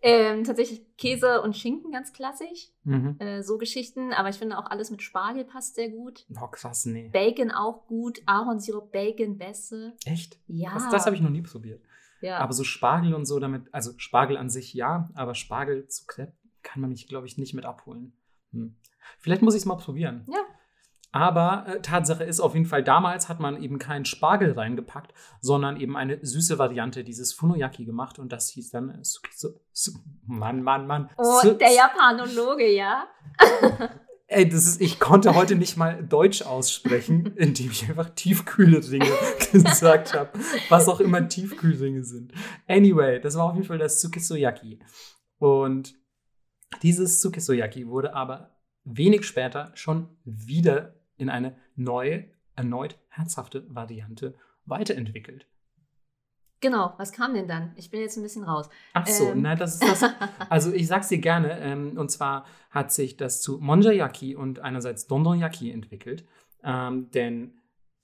[0.03, 2.68] Ähm, tatsächlich Käse und Schinken ganz klassisch.
[2.83, 3.16] Mhm.
[3.20, 4.12] Äh, so Geschichten.
[4.12, 6.27] Aber ich finde auch alles mit Spargel passt sehr gut.
[6.39, 7.09] Oh, krass, nee.
[7.11, 8.20] Bacon auch gut.
[8.27, 9.95] Ahornsirup, Bacon, Bässe.
[10.05, 10.39] Echt?
[10.47, 10.75] Ja.
[10.75, 11.83] Das, das habe ich noch nie probiert.
[12.20, 12.39] ja.
[12.39, 16.35] Aber so Spargel und so damit, also Spargel an sich ja, aber Spargel zu Crepe
[16.62, 18.12] kann man mich, glaube ich, nicht mit abholen.
[18.53, 18.77] Hm.
[19.18, 20.27] Vielleicht muss ich es mal probieren.
[20.31, 20.41] Ja.
[21.14, 25.80] Aber äh, Tatsache ist auf jeden Fall, damals hat man eben keinen Spargel reingepackt, sondern
[25.80, 29.60] eben eine süße Variante dieses Funoyaki gemacht und das hieß dann äh, Sukiso.
[29.72, 29.92] Su
[30.26, 31.08] Mann, Mann, Mann.
[31.16, 33.04] Oh, Su- der Japanologe, ja.
[34.26, 39.06] Ey, das ist, ich konnte heute nicht mal Deutsch aussprechen, indem ich einfach Tiefkühlringe
[39.52, 40.30] gesagt habe.
[40.68, 42.32] Was auch immer Tiefkühlringe sind.
[42.66, 44.80] Anyway, das war auf jeden Fall das Tsukisoyaki.
[45.38, 45.94] Und
[46.82, 52.24] dieses Tsukisoyaki wurde aber wenig später schon wieder in eine neue,
[52.56, 54.34] erneut herzhafte Variante
[54.64, 55.46] weiterentwickelt.
[56.60, 57.72] Genau, was kam denn dann?
[57.76, 58.70] Ich bin jetzt ein bisschen raus.
[58.94, 59.42] Ach so, Ähm.
[59.42, 60.10] na, das ist das.
[60.48, 61.58] Also ich sag's dir gerne.
[61.60, 66.26] Ähm, und zwar hat sich das zu Monjayaki und einerseits Dondonyaki entwickelt.
[66.62, 67.60] Ähm, denn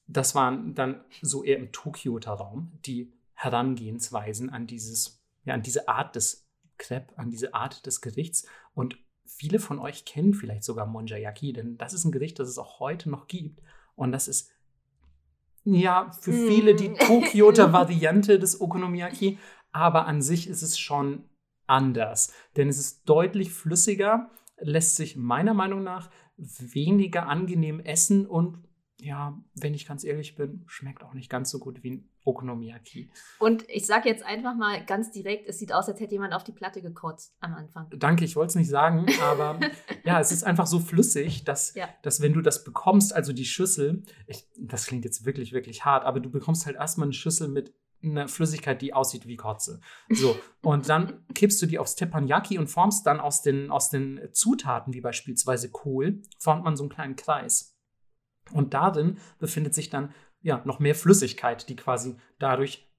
[0.07, 5.89] das waren dann so eher im Tokioter Raum die Herangehensweisen an dieses, ja, an diese
[5.89, 6.47] Art des
[6.77, 8.47] Crepe, an diese Art des Gerichts.
[8.75, 8.99] Und
[9.37, 12.81] viele von euch kennen vielleicht sogar Monjayaki, denn das ist ein Gericht, das es auch
[12.81, 13.61] heute noch gibt.
[13.97, 14.51] Und das ist
[15.65, 16.49] ja für Mm.
[16.49, 19.39] viele die Tokioter Variante des Okonomiyaki,
[19.73, 21.25] aber an sich ist es schon
[21.67, 28.59] anders, denn es ist deutlich flüssiger, lässt sich meiner Meinung nach weniger angenehm essen und
[29.03, 33.11] ja, wenn ich ganz ehrlich bin, schmeckt auch nicht ganz so gut wie ein Okonomiyaki.
[33.39, 36.45] Und ich sag jetzt einfach mal ganz direkt, es sieht aus, als hätte jemand auf
[36.45, 37.89] die Platte gekotzt am Anfang.
[37.97, 39.59] Danke, ich wollte es nicht sagen, aber
[40.05, 41.89] ja, es ist einfach so flüssig, dass, Ja.
[42.03, 46.05] dass wenn du das bekommst, also die Schüssel, ich, das klingt jetzt wirklich, wirklich hart,
[46.05, 49.81] aber du bekommst halt erstmal eine Schüssel mit eine Flüssigkeit, die aussieht wie Kotze.
[50.09, 54.21] So, und dann kippst du die aufs Teppanyaki und formst dann aus den, aus den
[54.33, 57.77] Zutaten, wie beispielsweise Kohl, formt man so einen kleinen Kreis.
[58.53, 62.91] Und darin befindet sich dann ja noch mehr Flüssigkeit, die quasi dadurch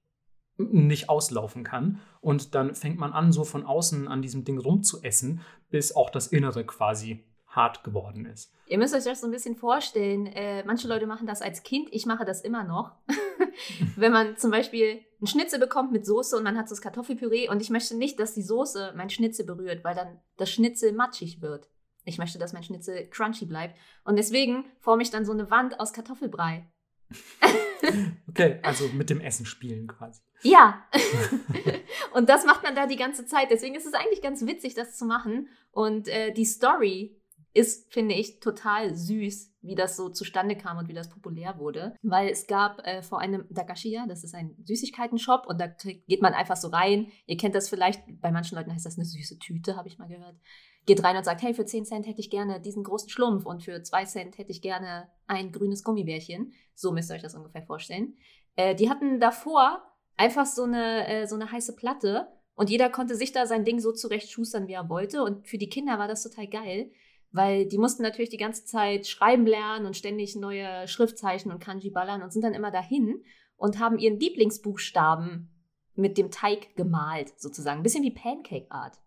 [0.56, 2.00] nicht auslaufen kann.
[2.20, 5.40] Und dann fängt man an, so von außen an diesem Ding rumzuessen,
[5.70, 8.52] bis auch das Innere quasi hart geworden ist.
[8.66, 10.26] Ihr müsst euch das so ein bisschen vorstellen.
[10.26, 12.92] Äh, manche Leute machen das als Kind, ich mache das immer noch.
[13.96, 17.48] Wenn man zum Beispiel einen Schnitzel bekommt mit Soße und man hat so das Kartoffelpüree
[17.50, 21.42] und ich möchte nicht, dass die Soße mein Schnitzel berührt, weil dann das Schnitzel matschig
[21.42, 21.68] wird.
[22.04, 23.76] Ich möchte, dass mein Schnitzel crunchy bleibt.
[24.04, 26.68] Und deswegen forme ich dann so eine Wand aus Kartoffelbrei.
[28.28, 30.20] okay, also mit dem Essen spielen quasi.
[30.42, 30.84] Ja.
[32.14, 33.50] und das macht man da die ganze Zeit.
[33.50, 35.48] Deswegen ist es eigentlich ganz witzig, das zu machen.
[35.70, 37.22] Und äh, die Story
[37.54, 41.94] ist, finde ich, total süß, wie das so zustande kam und wie das populär wurde.
[42.02, 46.32] Weil es gab äh, vor einem Dakashiya, das ist ein Süßigkeiten-Shop und da geht man
[46.32, 47.08] einfach so rein.
[47.26, 50.08] Ihr kennt das vielleicht, bei manchen Leuten heißt das eine süße Tüte, habe ich mal
[50.08, 50.36] gehört.
[50.84, 53.62] Geht rein und sagt, hey, für 10 Cent hätte ich gerne diesen großen Schlumpf und
[53.62, 56.52] für 2 Cent hätte ich gerne ein grünes Gummibärchen.
[56.74, 58.16] So müsst ihr euch das ungefähr vorstellen.
[58.56, 59.82] Äh, die hatten davor
[60.16, 63.80] einfach so eine, äh, so eine heiße Platte und jeder konnte sich da sein Ding
[63.80, 65.22] so zurecht schustern, wie er wollte.
[65.22, 66.90] Und für die Kinder war das total geil,
[67.30, 71.90] weil die mussten natürlich die ganze Zeit schreiben lernen und ständig neue Schriftzeichen und Kanji
[71.90, 73.22] ballern und sind dann immer dahin
[73.56, 75.48] und haben ihren Lieblingsbuchstaben
[75.94, 77.80] mit dem Teig gemalt, sozusagen.
[77.80, 78.98] Ein bisschen wie Pancake Art.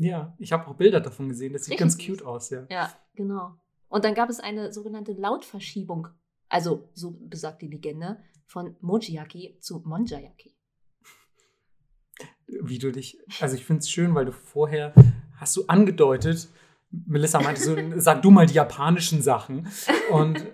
[0.00, 1.52] Ja, ich habe auch Bilder davon gesehen.
[1.52, 2.66] Das sieht Richtig ganz cute aus, ja.
[2.70, 3.54] Ja, genau.
[3.88, 6.08] Und dann gab es eine sogenannte Lautverschiebung.
[6.48, 10.56] Also, so besagt die Legende, von Mojiyaki zu Monjayaki.
[12.46, 14.94] Wie du dich, also ich finde es schön, weil du vorher
[15.36, 16.48] hast du angedeutet,
[16.90, 19.68] Melissa meinte so, sag du mal die japanischen Sachen.
[20.10, 20.46] Und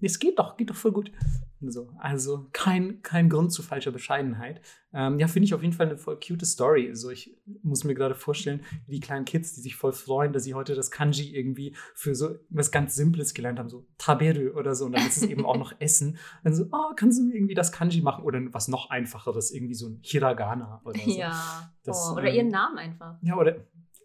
[0.00, 1.12] es geht doch, geht doch voll gut.
[1.60, 4.60] So, also kein, kein Grund zu falscher Bescheidenheit.
[4.92, 6.88] Ähm, ja, finde ich auf jeden Fall eine voll cute Story.
[6.88, 10.44] Also ich muss mir gerade vorstellen, wie die kleinen Kids, die sich voll freuen, dass
[10.44, 14.74] sie heute das Kanji irgendwie für so was ganz Simples gelernt haben, so Taberu oder
[14.76, 14.86] so.
[14.86, 16.10] Und dann ist es eben auch noch Essen.
[16.10, 18.24] Und dann so, oh, kannst du mir irgendwie das Kanji machen?
[18.24, 21.10] Oder was noch einfacheres, irgendwie so ein Hiragana oder so.
[21.10, 23.16] Ja, das, oh, oder ähm, ihren Namen einfach.
[23.22, 23.56] Ja, oder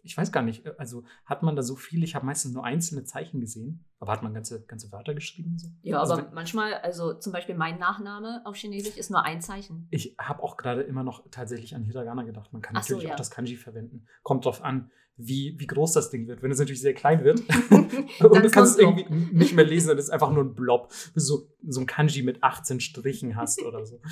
[0.04, 2.64] ich weiß gar nicht, äh, also hat man da so viel, ich habe meistens nur
[2.64, 5.58] einzelne Zeichen gesehen, aber hat man ganze, ganze Wörter geschrieben?
[5.58, 5.68] So?
[5.82, 9.88] Ja, also, aber manchmal, also zum Beispiel mein Nachname auf Chinesisch ist nur ein Zeichen.
[9.90, 12.52] Ich habe auch gerade immer noch tatsächlich an Hiragana gedacht.
[12.52, 13.14] Man kann natürlich so, ja.
[13.14, 14.06] auch das Kanji verwenden.
[14.22, 16.42] Kommt drauf an, wie, wie groß das Ding wird.
[16.42, 17.40] Wenn es natürlich sehr klein wird
[17.70, 20.88] und du kannst es irgendwie nicht mehr lesen, dann ist es einfach nur ein Blob,
[21.14, 24.00] bis du so, so ein Kanji mit 18 Strichen hast oder so.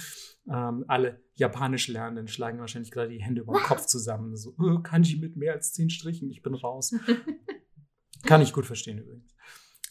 [0.52, 4.36] Ähm, alle Japanisch Lernenden schlagen wahrscheinlich gerade die Hände über den Kopf zusammen.
[4.36, 6.92] So, oh, Kanji mit mehr als 10 Strichen, ich bin raus.
[8.24, 9.32] Kann ich gut verstehen übrigens.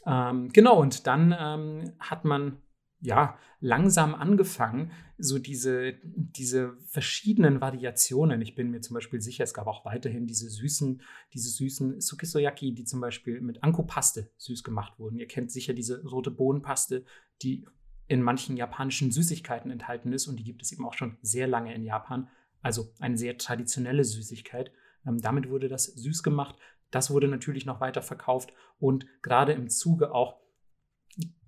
[0.05, 2.57] Ähm, genau, und dann ähm, hat man
[3.01, 8.41] ja, langsam angefangen, so diese, diese verschiedenen Variationen.
[8.41, 11.01] Ich bin mir zum Beispiel sicher, es gab auch weiterhin diese süßen,
[11.33, 15.17] diese süßen Sukisoyaki, die zum Beispiel mit Anko-Paste süß gemacht wurden.
[15.17, 17.03] Ihr kennt sicher diese rote Bohnenpaste,
[17.41, 17.65] die
[18.07, 21.73] in manchen japanischen Süßigkeiten enthalten ist und die gibt es eben auch schon sehr lange
[21.73, 22.29] in Japan.
[22.61, 24.71] Also eine sehr traditionelle Süßigkeit.
[25.07, 26.55] Ähm, damit wurde das süß gemacht.
[26.91, 30.41] Das wurde natürlich noch weiter verkauft und gerade im Zuge auch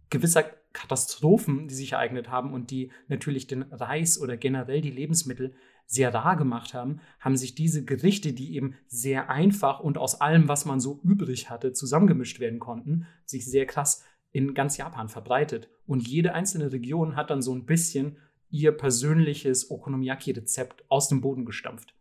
[0.10, 5.55] gewisser Katastrophen, die sich ereignet haben und die natürlich den Reis oder generell die Lebensmittel
[5.86, 10.47] sehr rar gemacht haben, haben sich diese Gerichte, die eben sehr einfach und aus allem,
[10.47, 15.69] was man so übrig hatte, zusammengemischt werden konnten, sich sehr krass in ganz Japan verbreitet.
[15.86, 18.17] Und jede einzelne Region hat dann so ein bisschen
[18.49, 21.95] ihr persönliches Okonomiyaki-Rezept aus dem Boden gestampft.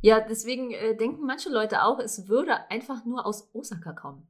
[0.00, 4.28] Ja, deswegen äh, denken manche Leute auch, es würde einfach nur aus Osaka kommen.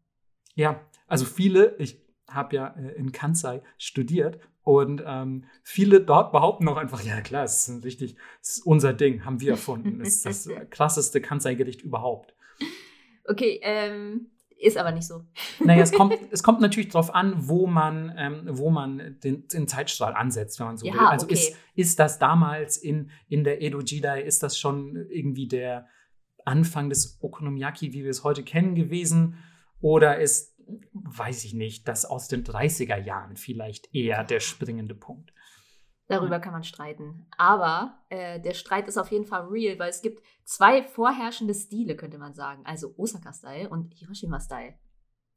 [0.55, 6.68] Ja, also viele, ich habe ja äh, in Kansai studiert und ähm, viele dort behaupten
[6.68, 10.01] auch einfach, ja klar, es ist richtig, es ist unser Ding, haben wir erfunden.
[10.03, 12.35] Es ist das krasseste Kansai-Gericht überhaupt.
[13.24, 14.26] Okay, ähm,
[14.59, 15.24] ist aber nicht so.
[15.61, 19.68] Naja, es kommt, es kommt natürlich darauf an, wo man, ähm, wo man den, den,
[19.68, 21.01] Zeitstrahl ansetzt, wenn man so ja, will.
[21.01, 21.35] Also okay.
[21.35, 25.87] ist, ist das damals in, in der Edo Jidai, ist das schon irgendwie der
[26.45, 29.39] Anfang des Okonomiyaki, wie wir es heute kennen, gewesen?
[29.81, 30.58] Oder ist
[30.93, 35.33] weiß ich nicht, das aus den 30er Jahren vielleicht eher der springende Punkt.
[36.09, 37.27] Darüber kann man streiten.
[37.37, 41.97] Aber äh, der Streit ist auf jeden Fall real, weil es gibt zwei vorherrschende Stile,
[41.97, 42.64] könnte man sagen.
[42.64, 44.75] Also Osaka-Style und Hiroshima-Style.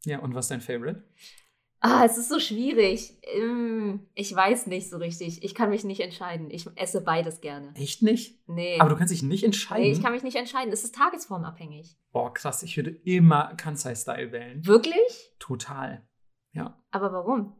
[0.05, 1.03] Ja, und was ist dein Favorite?
[1.83, 3.17] Ah, es ist so schwierig.
[3.23, 5.43] Ähm, ich weiß nicht so richtig.
[5.43, 6.51] Ich kann mich nicht entscheiden.
[6.51, 7.73] Ich esse beides gerne.
[7.75, 8.39] Echt nicht?
[8.47, 8.79] Nee.
[8.79, 9.83] Aber du kannst dich nicht entscheiden?
[9.83, 10.71] Nee, ich kann mich nicht entscheiden.
[10.71, 11.97] Es ist tagesformabhängig.
[12.11, 12.61] Boah, krass.
[12.61, 14.65] Ich würde immer Kansai-Style wählen.
[14.65, 15.33] Wirklich?
[15.39, 16.07] Total.
[16.53, 16.79] Ja.
[16.91, 17.55] Aber warum?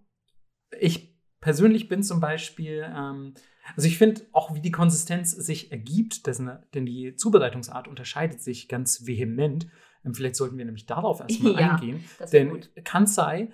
[0.79, 3.33] Ich persönlich bin zum Beispiel ähm,
[3.75, 8.67] Also ich finde auch, wie die Konsistenz sich ergibt, dessen, denn die Zubereitungsart unterscheidet sich
[8.67, 9.67] ganz vehement.
[10.05, 12.03] Ähm, vielleicht sollten wir nämlich darauf erstmal Ja, eingehen.
[12.31, 12.71] Denn gut.
[12.83, 13.51] Kansai,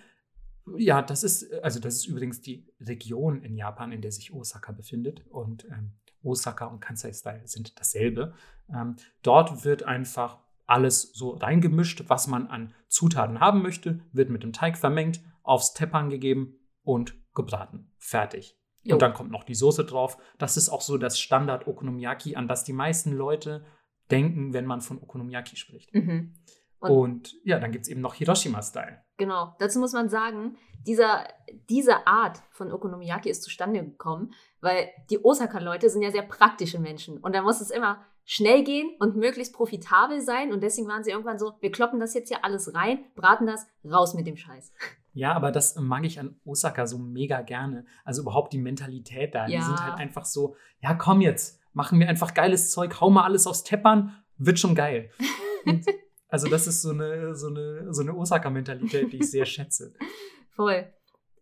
[0.76, 4.72] ja, das ist, also das ist übrigens die Region in Japan, in der sich Osaka
[4.72, 5.26] befindet.
[5.30, 5.94] Und ähm,
[6.24, 8.34] Osaka und Kansai-Style sind dasselbe.
[8.74, 14.44] Ähm, dort wird einfach alles so reingemischt, was man an Zutaten haben möchte, wird mit
[14.44, 17.92] dem Teig vermengt, aufs Teppan gegeben und gebraten.
[17.98, 18.60] Fertig.
[18.84, 18.96] Jo.
[18.96, 20.18] Und dann kommt noch die Soße drauf.
[20.38, 23.66] Das ist auch so das Standard-Okonomiyaki, an das die meisten Leute
[24.12, 25.94] denken, wenn man von Okonomiyaki spricht.
[25.94, 26.34] Mhm.
[26.80, 29.02] Und- Und, ja, dann gibt es eben noch Hiroshima-Style.
[29.18, 31.28] Genau, dazu muss man sagen, dieser,
[31.70, 37.18] diese Art von Okonomiyaki ist zustande gekommen, weil die Osaka-Leute sind ja sehr praktische Menschen
[37.18, 41.12] und da muss es immer schnell gehen und möglichst profitabel sein und deswegen waren sie
[41.12, 44.72] irgendwann so, wir kloppen das jetzt hier alles rein, braten das, raus mit dem Scheiß.
[45.14, 47.86] Ja, aber das mag ich an Osaka so mega gerne.
[48.06, 49.48] Also überhaupt die Mentalität da.
[49.48, 49.62] Die Ja.
[49.64, 53.48] sind halt einfach so, ja, komm jetzt, machen wir einfach geiles Zeug, hau mal alles
[53.48, 55.10] aufs Teppern, wird schon geil.
[55.66, 55.86] Und
[56.30, 59.94] also das ist so eine, so eine, so eine Osaka-Mentalität, die ich sehr schätze.
[60.56, 60.92] Voll.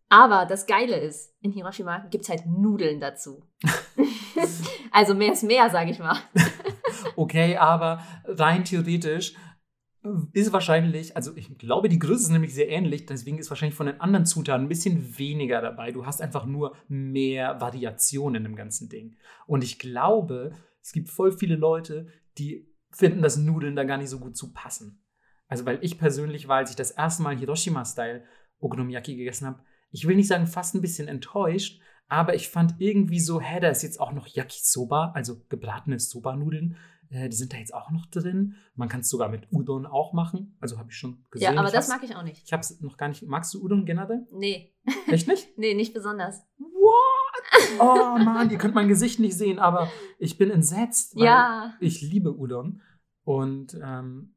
[0.09, 3.43] Aber das Geile ist, in Hiroshima gibt es halt Nudeln dazu.
[4.91, 6.17] also mehr ist mehr, sage ich mal.
[7.17, 9.35] Okay, aber rein theoretisch
[10.33, 13.87] ist wahrscheinlich, also ich glaube, die Größe ist nämlich sehr ähnlich, deswegen ist wahrscheinlich von
[13.87, 15.91] den anderen Zutaten ein bisschen weniger dabei.
[15.91, 19.15] Du hast einfach nur mehr Variation in dem ganzen Ding.
[19.45, 22.07] Und ich glaube, es gibt voll viele Leute,
[22.37, 25.03] die finden, dass Nudeln da gar nicht so gut zu passen.
[25.47, 28.23] Also, weil ich persönlich war, als ich das erste Mal Hiroshima-Style
[28.59, 33.19] Okonomiyaki gegessen habe, ich will nicht sagen fast ein bisschen enttäuscht, aber ich fand irgendwie
[33.19, 36.77] so, hä, da ist jetzt auch noch Yakisoba, also gebratene Soba-Nudeln.
[37.09, 38.55] Äh, die sind da jetzt auch noch drin.
[38.75, 40.57] Man kann es sogar mit Udon auch machen.
[40.59, 41.53] Also habe ich schon gesehen.
[41.53, 42.43] Ja, aber das mag ich auch nicht.
[42.45, 43.23] Ich habe es noch gar nicht.
[43.23, 44.25] Magst du Udon generell?
[44.31, 44.75] Nee,
[45.07, 45.47] Echt nicht?
[45.57, 46.41] nee, nicht besonders.
[47.79, 51.15] Oh Mann, ihr könnt mein Gesicht nicht sehen, aber ich bin entsetzt.
[51.15, 51.73] weil Ja.
[51.79, 52.81] Ich liebe Udon.
[53.23, 54.35] Und ähm,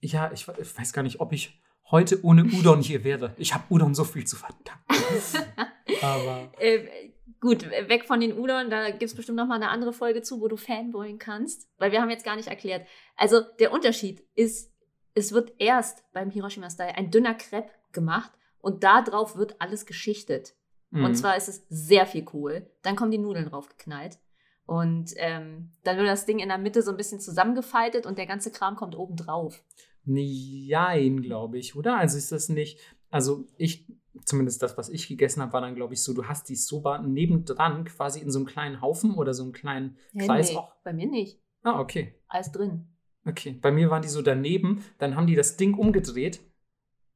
[0.00, 3.34] ja, ich, ich weiß gar nicht, ob ich heute ohne Udon hier wäre.
[3.36, 4.80] Ich habe Udon so viel zu verdanken.
[6.02, 9.92] aber Äh, gut, weg von den Udon, da gibt es bestimmt noch mal eine andere
[9.92, 12.86] Folge zu, wo du Fanboyen kannst, weil wir haben jetzt gar nicht erklärt.
[13.16, 14.72] Also der Unterschied ist,
[15.14, 20.54] es wird erst beim Hiroshima-Style ein dünner Crepe gemacht und darauf wird alles geschichtet.
[20.90, 21.04] Mhm.
[21.04, 22.70] Und zwar ist es sehr viel Kohl.
[22.82, 24.18] Dann kommen die Nudeln draufgeknallt.
[24.66, 28.26] Und ähm, dann wird das Ding in der Mitte so ein bisschen zusammengefaltet und der
[28.26, 29.64] ganze Kram kommt oben drauf.
[30.04, 31.98] Nein, glaube ich, oder?
[31.98, 32.78] Also ist das nicht,
[33.10, 33.86] also ich,
[34.24, 36.98] zumindest das, was ich gegessen habe, war dann, glaube ich, so, du hast die Soba
[36.98, 40.72] nebendran quasi in so einem kleinen Haufen oder so einem kleinen Kreis auch.
[40.84, 41.40] bei mir nicht.
[41.62, 42.14] Ah, okay.
[42.28, 42.86] Alles drin.
[43.26, 43.58] Okay.
[43.60, 46.40] Bei mir waren die so daneben, dann haben die das Ding umgedreht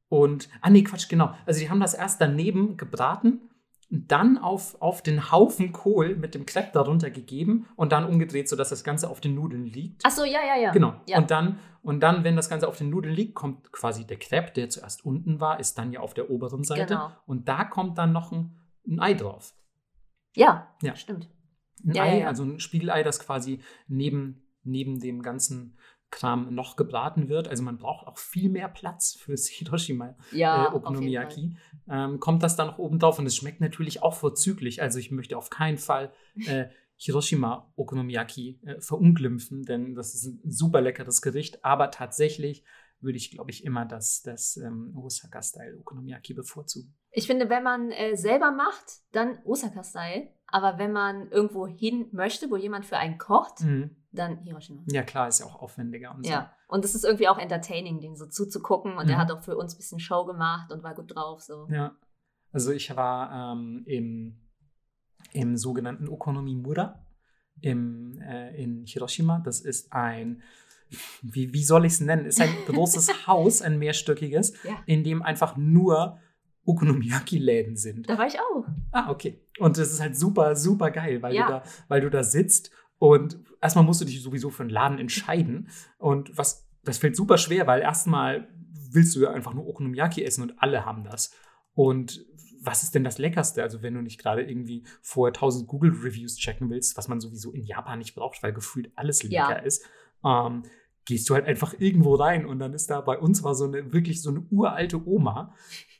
[0.08, 1.34] und, ah nee, Quatsch, genau.
[1.46, 3.48] Also die haben das erst daneben gebraten
[4.08, 8.70] dann auf, auf den Haufen Kohl mit dem Crepe darunter gegeben und dann umgedreht, sodass
[8.70, 10.02] das Ganze auf den Nudeln liegt.
[10.04, 10.70] Ach so, ja, ja, ja.
[10.72, 10.94] Genau.
[11.08, 11.18] Ja.
[11.18, 14.52] Und, dann, und dann, wenn das Ganze auf den Nudeln liegt, kommt quasi der Crepe,
[14.52, 16.94] der zuerst unten war, ist dann ja auf der oberen Seite.
[16.94, 17.10] Genau.
[17.26, 19.54] Und da kommt dann noch ein, ein Ei drauf.
[20.34, 20.96] Ja, Ja.
[20.96, 21.28] stimmt.
[21.84, 25.78] Ein Ja, Ei, ja, also ein Spiegelei, das quasi neben, neben dem ganzen
[26.14, 27.48] Kram noch gebraten wird.
[27.48, 30.74] Also man braucht auch viel mehr Platz fürs Hiroshima Ja, äh.
[30.74, 31.56] Okonomiyaki.
[31.90, 34.80] Ähm, kommt das dann noch oben drauf und es schmeckt natürlich auch vorzüglich.
[34.80, 36.12] Also ich möchte auf keinen Fall
[36.46, 41.64] äh, Hiroshima Okonomiyaki äh, verunglimpfen, denn das ist ein super leckeres Gericht.
[41.64, 42.64] Aber tatsächlich
[43.00, 46.94] würde ich, glaube ich, immer das, das ähm, Osaka-Style Okonomiyaki bevorzugen.
[47.10, 50.28] Ich finde, wenn man äh, selber macht, dann Osaka-Style.
[50.54, 53.90] Aber wenn man irgendwo hin möchte, wo jemand für einen kocht, Mhm.
[54.12, 54.82] dann Hiroshima.
[54.86, 58.14] Ja, klar, ist ja auch aufwendiger und Ja, und es ist irgendwie auch entertaining, den
[58.14, 58.96] so zuzugucken.
[58.96, 59.10] Und Mhm.
[59.14, 61.40] er hat auch für uns ein bisschen Show gemacht und war gut drauf.
[61.42, 61.66] So.
[61.66, 61.72] so.
[61.74, 61.96] Ja.
[62.52, 64.36] Also ich war ähm, im,
[65.32, 67.04] im sogenannten Okonomimura
[67.60, 69.40] im, äh, in Hiroshima.
[69.44, 70.40] Das ist ein,
[71.22, 72.26] wie, wie soll ich es nennen?
[72.26, 74.76] Ist ein großes Haus, ein mehrstöckiges, Ja.
[74.86, 76.20] in dem einfach nur
[76.64, 78.08] Okonomiyaki-Läden sind.
[78.08, 78.64] Da war ich auch.
[78.92, 79.40] Ah, okay.
[79.58, 81.46] Und das ist halt super, super geil, weil, Ja.
[81.46, 84.98] du, da, weil du da sitzt und erstmal musst du dich sowieso für einen Laden
[84.98, 85.68] entscheiden.
[85.98, 88.48] Und was, das fällt super schwer, weil erstmal
[88.90, 91.32] willst du ja einfach nur Okonomiyaki essen und alle haben das.
[91.74, 92.24] Und
[92.62, 93.62] was ist denn das Leckerste?
[93.62, 97.64] Also, wenn du nicht gerade irgendwie vorher 1000 Google-Reviews checken willst, was man sowieso in
[97.64, 99.52] Japan nicht braucht, weil gefühlt alles lecker Ja.
[99.56, 99.84] ist,
[100.24, 100.62] ähm,
[101.04, 103.92] gehst du halt einfach irgendwo rein und dann ist da bei uns war so eine
[103.92, 105.52] wirklich so eine uralte Oma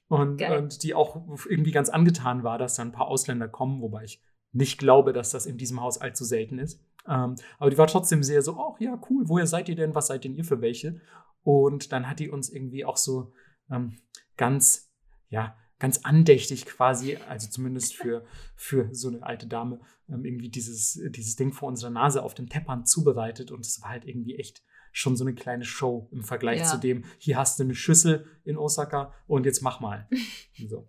[0.09, 4.05] und, und die auch irgendwie ganz angetan war, dass da ein paar Ausländer kommen, wobei
[4.05, 6.81] ich nicht glaube, dass das in diesem Haus allzu selten ist.
[7.09, 9.95] Ähm, aber die war trotzdem sehr so, ach ja, cool, woher seid ihr denn?
[9.95, 11.01] Was seid denn ihr für welche?
[11.43, 13.33] Und dann hat die uns irgendwie auch so
[13.71, 13.99] ähm,
[14.37, 14.93] ganz,
[15.29, 18.25] ja, ganz andächtig quasi, also zumindest für,
[18.57, 22.49] für so eine alte Dame, ähm, irgendwie dieses, dieses Ding vor unserer Nase auf dem
[22.49, 23.51] Teppan zubereitet.
[23.51, 24.63] Und es war halt irgendwie echt
[24.97, 26.66] schon so eine kleine Show im Vergleich Ja.
[26.66, 30.09] zu dem, hier hast du eine Schüssel in Osaka und jetzt mach mal.
[30.68, 30.88] so,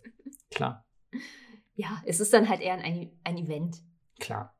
[0.50, 0.86] klar,
[1.74, 3.82] Ja, es ist dann halt eher ein, ein Event.
[4.20, 4.52] klar.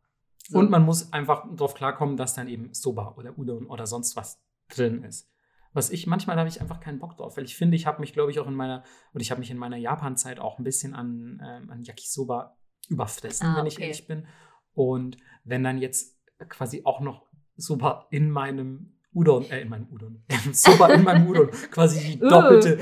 [0.49, 0.59] So.
[0.59, 4.41] Und man muss einfach darauf klarkommen, dass dann eben Soba oder Udon oder sonst was
[4.69, 5.29] drin ist.
[5.73, 8.13] Was ich, manchmal habe ich einfach keinen Bock drauf, weil ich finde, ich habe mich,
[8.13, 10.95] glaube ich, auch in meiner, und ich habe mich in meiner Japan-Zeit auch ein bisschen
[10.95, 12.57] an, ähm, an Yakisoba
[12.89, 13.83] überfressen, Ah, wenn ich okay.
[13.85, 14.27] ehrlich bin.
[14.73, 16.17] Und wenn dann jetzt
[16.49, 17.27] quasi auch noch
[17.57, 22.79] Soba in meinem Udon, äh, in meinem Udon, Soba in meinem Udon, quasi die doppelte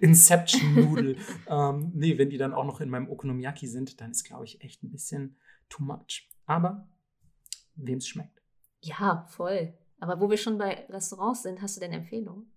[0.00, 1.16] Inception-Nudel.
[1.48, 4.60] ähm, nee, wenn die dann auch noch in meinem Okonomiyaki sind, dann ist, glaube ich,
[4.62, 5.36] echt ein bisschen
[5.68, 6.28] too much.
[6.44, 6.88] Aber
[7.76, 8.42] wem es schmeckt.
[8.80, 9.74] Ja, voll.
[10.00, 12.52] Aber wo wir schon bei Restaurants sind, hast du denn Empfehlungen?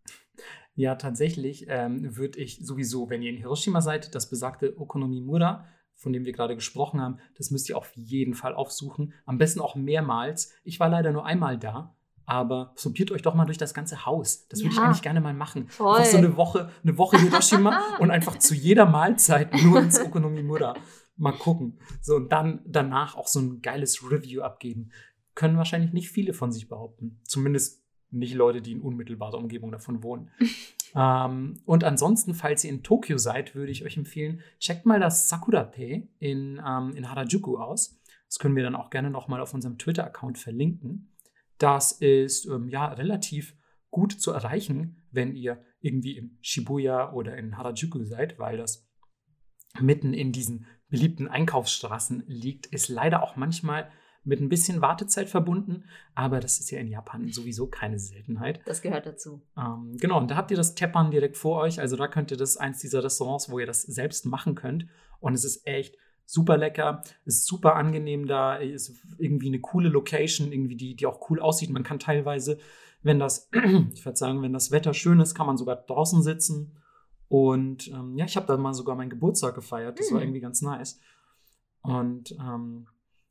[0.73, 6.13] Ja, tatsächlich ähm, würde ich sowieso, wenn ihr in Hiroshima seid, das besagte Okonomimura, von
[6.13, 9.13] dem wir gerade gesprochen haben, das müsst ihr auf jeden Fall aufsuchen.
[9.25, 10.53] Am besten auch mehrmals.
[10.63, 11.95] Ich war leider nur einmal da,
[12.29, 14.47] aber probiert euch doch mal durch das ganze Haus.
[14.49, 15.67] Das würde ich eigentlich gerne mal machen.
[15.67, 15.97] Voll.
[15.97, 20.75] Einfach so eine Woche, eine Woche Hiroshima und einfach zu jeder Mahlzeit nur ins Okonomimura
[21.17, 21.79] mal gucken.
[22.01, 24.91] So, und dann danach auch so ein geiles Review abgeben.
[25.33, 27.19] Können wahrscheinlich nicht viele von sich behaupten.
[27.23, 30.29] Zumindest nicht Leute, die in unmittelbarer Umgebung davon wohnen.
[30.95, 35.29] ähm, und ansonsten, falls ihr in Tokio seid, würde ich euch empfehlen, checkt mal das
[35.29, 37.99] Sakura-Tee in, ähm, in Harajuku aus.
[38.27, 41.09] Das können wir dann auch gerne nochmal auf unserem Twitter-Account verlinken.
[41.59, 43.55] Das ist ähm, ja relativ
[43.91, 48.87] gut zu erreichen, wenn ihr irgendwie in Shibuya oder in Harajuku seid, weil das
[49.79, 53.89] mitten in diesen beliebten Einkaufsstraßen liegt, ist leider auch manchmal
[54.23, 58.59] mit ein bisschen Wartezeit verbunden, aber das ist ja in Japan sowieso keine Seltenheit.
[58.65, 59.41] Das gehört dazu.
[59.57, 61.79] Ähm, genau, und da habt ihr das Teppan direkt vor euch.
[61.79, 64.87] Also da könnt ihr das eins dieser Restaurants, wo ihr das selbst machen könnt.
[65.19, 65.97] Und es ist echt
[66.29, 71.27] super lecker, ist super angenehm da, ist irgendwie eine coole Location, irgendwie die, die auch
[71.29, 71.71] cool aussieht.
[71.71, 72.59] Man kann teilweise,
[73.01, 73.49] wenn das,
[73.93, 76.77] ich würde sagen, wenn das Wetter schön ist, kann man sogar draußen sitzen.
[77.29, 79.99] Und ähm, ja, ich habe da mal sogar meinen Geburtstag gefeiert.
[79.99, 80.27] Das war Hm.
[80.27, 80.99] irgendwie ganz nice.
[81.81, 82.85] Und ähm,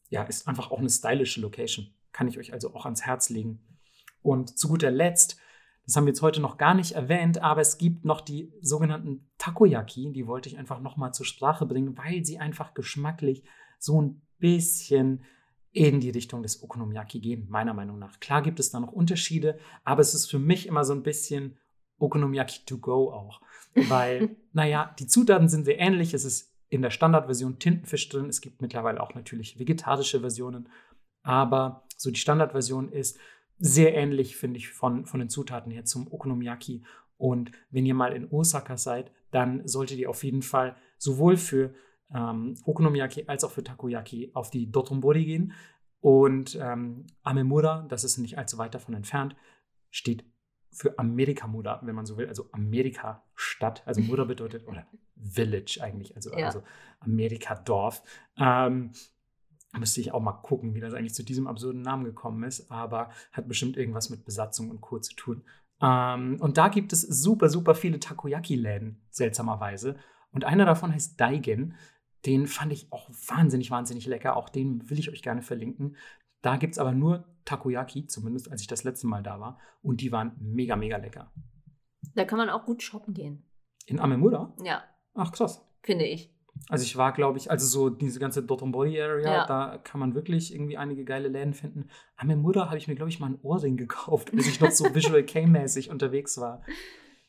[0.09, 1.95] ja, ist einfach auch eine stylische Location.
[2.11, 3.61] Kann ich euch also auch ans Herz legen.
[4.23, 5.39] Und zu guter Letzt,
[5.89, 9.27] das haben wir jetzt heute noch gar nicht erwähnt, aber es gibt noch die sogenannten
[9.39, 10.13] Takoyaki.
[10.13, 13.43] Die wollte ich einfach nochmal zur Sprache bringen, weil sie einfach geschmacklich
[13.79, 15.25] so ein bisschen
[15.73, 18.21] in die Richtung des Okonomiyaki gehen, meiner Meinung nach.
[18.21, 21.57] Klar gibt es da noch Unterschiede, aber es ist für mich immer so ein bisschen
[21.99, 23.41] Okonomiyaki to go auch.
[23.75, 26.13] Weil, naja, die Zutaten sind sehr ähnlich.
[26.13, 28.29] Es ist in der Standardversion Tintenfisch drin.
[28.29, 30.69] Es gibt mittlerweile auch natürlich vegetarische Versionen.
[31.23, 33.19] Aber so die Standardversion ist
[33.59, 36.83] sehr ähnlich, finde ich, von, von den Zutaten her zum Okonomiyaki.
[37.17, 41.75] Und wenn ihr mal in Osaka seid, dann solltet ihr auf jeden Fall sowohl für
[42.15, 45.53] ähm, Okonomiyaki als auch für Takoyaki auf die Dotonbori gehen.
[46.01, 49.35] Und ähm, Amemura, das ist nicht allzu weit davon entfernt,
[49.91, 50.25] steht
[50.71, 53.83] für Amerikamura, wenn man so will, also Amerika-Stadt.
[53.87, 54.87] Also Mura bedeutet, oder
[55.17, 56.47] Village eigentlich, also, Ja.
[56.47, 56.63] also
[57.01, 58.03] Amerika-Dorf.
[58.37, 58.93] Ähm,
[59.77, 63.11] müsste ich auch mal gucken, wie das eigentlich zu diesem absurden Namen gekommen ist, aber
[63.33, 64.99] hat bestimmt irgendwas mit Besatzung und Co.
[64.99, 65.45] zu tun.
[65.81, 69.97] Ähm, und da gibt es super, super viele Takoyaki-Läden, seltsamerweise.
[70.33, 71.75] Und einer davon heißt Daigen.
[72.27, 74.37] Den fand ich auch wahnsinnig, wahnsinnig lecker.
[74.37, 75.97] Auch den will ich euch gerne verlinken.
[76.43, 79.59] Da gibt es aber nur Takoyaki, zumindest als ich das letzte Mal da war.
[79.83, 81.31] Und die waren mega, mega lecker.
[82.15, 83.45] Da kann man auch gut shoppen gehen.
[83.87, 84.55] In Amemura?
[84.63, 84.83] Ja,
[85.15, 85.65] Ach, krass.
[85.83, 86.35] finde ich.
[86.69, 89.47] Also ich war, glaube ich, also so diese ganze Dotonbori-Area, Ja.
[89.47, 91.89] da kann man wirklich irgendwie einige geile Läden finden.
[92.17, 95.23] Amemura habe ich mir, glaube ich, mal einen Ohrring gekauft, als ich noch so Visual
[95.25, 96.63] K-mäßig unterwegs war.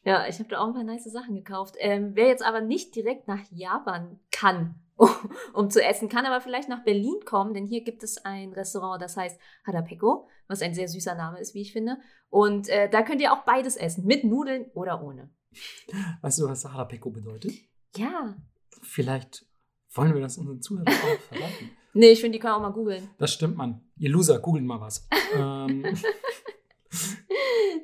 [0.03, 1.75] Ja, ich habe da auch ein paar nice Sachen gekauft.
[1.79, 4.75] Ähm, wer jetzt aber nicht direkt nach Japan kann,
[5.53, 9.01] um zu essen, kann aber vielleicht nach Berlin kommen, denn hier gibt es ein Restaurant,
[9.01, 11.97] das heißt Harapeko, was ein sehr süßer Name ist, wie ich finde.
[12.29, 15.29] Und äh, da könnt ihr auch beides essen, mit Nudeln oder ohne.
[16.21, 17.53] Weißt du, was Harapeko bedeutet?
[17.95, 18.35] Ja.
[18.81, 19.45] Vielleicht
[19.93, 21.71] wollen wir das unseren Zuhörern auch verraten.
[21.91, 23.09] Nee, ich finde, die können auch mal googeln.
[23.17, 23.81] Das stimmt, Mann.
[23.97, 25.07] Ihr Loser, googelt mal was.
[25.35, 25.83] ähm,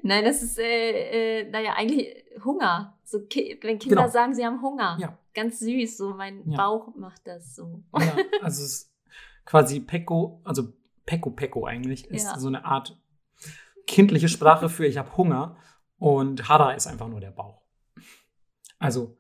[0.04, 2.08] Nein, das ist, äh, äh, naja, eigentlich
[2.44, 2.98] Hunger.
[3.04, 4.08] So, ki wenn Kinder Genau.
[4.10, 4.98] sagen, sie haben Hunger.
[5.00, 5.18] Ja.
[5.34, 6.58] Ganz süß, so mein Ja.
[6.58, 7.84] Bauch macht das so.
[8.00, 8.94] ja, also es ist
[9.46, 10.72] quasi Peko, also
[11.08, 12.40] Peko Peko eigentlich, ist Ja.
[12.40, 12.98] so eine Art
[13.88, 15.58] kindliche Sprache für ich habe Hunger
[15.98, 17.62] und Hara ist einfach nur der Bauch.
[18.80, 19.18] Also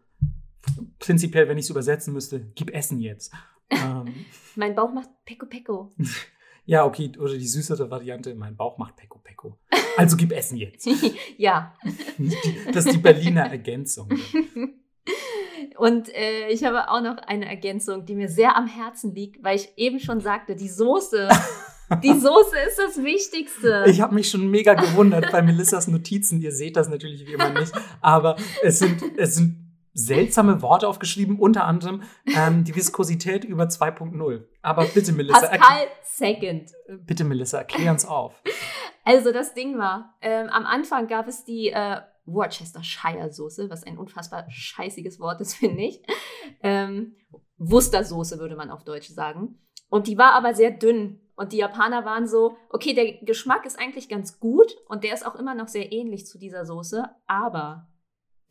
[0.99, 3.34] prinzipiell, wenn ich es übersetzen müsste, gib Essen jetzt.
[3.69, 4.13] ähm,
[4.55, 5.93] Mein Bauch macht Peko Peko.
[6.65, 9.57] ja, okay, oder die süßere Variante, mein Bauch macht Peko Peko.
[9.97, 10.88] Also gib Essen jetzt.
[11.38, 11.73] ja.
[12.73, 14.09] Das ist die Berliner Ergänzung.
[15.78, 19.57] Und äh, ich habe auch noch eine Ergänzung, die mir sehr am Herzen liegt, weil
[19.57, 21.30] ich eben schon sagte, die Soße.
[22.01, 23.86] Die Soße ist das Wichtigste.
[23.88, 26.41] Ich habe mich schon mega gewundert bei Melissas Notizen.
[26.41, 27.71] Ihr seht das natürlich wie immer nicht,
[28.01, 29.64] aber es sind, es sind
[29.95, 34.43] seltsame Worte aufgeschrieben, unter anderem ähm, die Viskosität über 2.0.
[34.61, 35.47] Aber bitte, Melissa.
[35.47, 36.71] Pascal Second.
[37.05, 38.43] Bitte, Melissa, erklär uns auf.
[39.05, 43.97] Also, das Ding war, ähm, am Anfang gab es die äh, Worcestershire Soße, was ein
[43.97, 46.03] unfassbar scheißiges Wort ist, finde ich.
[46.61, 47.15] Ähm,
[47.57, 49.59] Worcestersoße würde man auf Deutsch sagen.
[49.89, 51.21] Und die war aber sehr dünn.
[51.37, 55.25] Und die Japaner waren so, okay, der Geschmack ist eigentlich ganz gut und der ist
[55.25, 57.87] auch immer noch sehr ähnlich zu dieser Soße, aber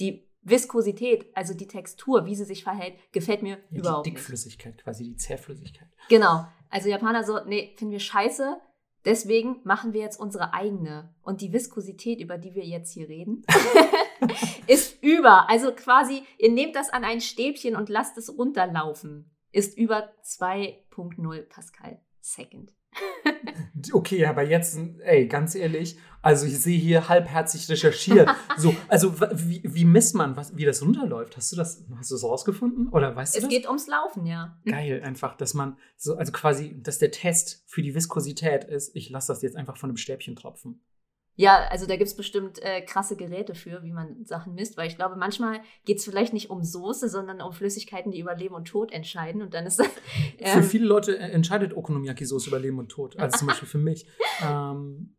[0.00, 4.74] die Viskosität, also die Textur, wie sie sich verhält, gefällt mir ja, überhaupt die Dickflüssigkeit,
[4.74, 4.84] nicht.
[4.84, 5.88] quasi die Zähflüssigkeit.
[6.08, 6.46] Genau.
[6.70, 8.60] Also Japaner so, nee, finden wir scheiße.
[9.04, 11.14] Deswegen machen wir jetzt unsere eigene.
[11.22, 13.44] Und die Viskosität, über die wir jetzt hier reden,
[14.66, 15.48] ist über.
[15.48, 19.30] Also quasi, ihr nehmt das an ein Stäbchen und lasst es runterlaufen.
[19.52, 22.72] Ist über 2.0 Pascal Second.
[23.92, 28.30] Okay, aber jetzt, ey, ganz ehrlich, also ich sehe hier halbherzig recherchiert.
[28.56, 31.36] so, also wie, wie misst man, was, wie das runterläuft?
[31.36, 32.88] Hast du das, hast du das rausgefunden?
[32.88, 33.50] Oder weißt du es das?
[33.50, 34.58] geht ums Laufen, ja.
[34.64, 39.10] Geil, einfach, dass man so, also quasi, dass der Test für die Viskosität ist, ich
[39.10, 40.80] lasse das jetzt einfach von einem Stäbchen tropfen.
[41.36, 44.86] Ja, also da gibt es bestimmt äh, krasse Geräte für, wie man Sachen misst, weil
[44.86, 48.54] ich glaube, manchmal geht es vielleicht nicht um Soße, sondern um Flüssigkeiten, die über Leben
[48.54, 49.42] und Tod entscheiden.
[49.42, 49.88] Und dann ist das.
[50.38, 53.18] Ähm, für viele Leute äh, entscheidet Okonomiyaki-Soße über Leben und Tod.
[53.18, 54.06] Also zum Beispiel für mich.
[54.44, 55.14] Ähm,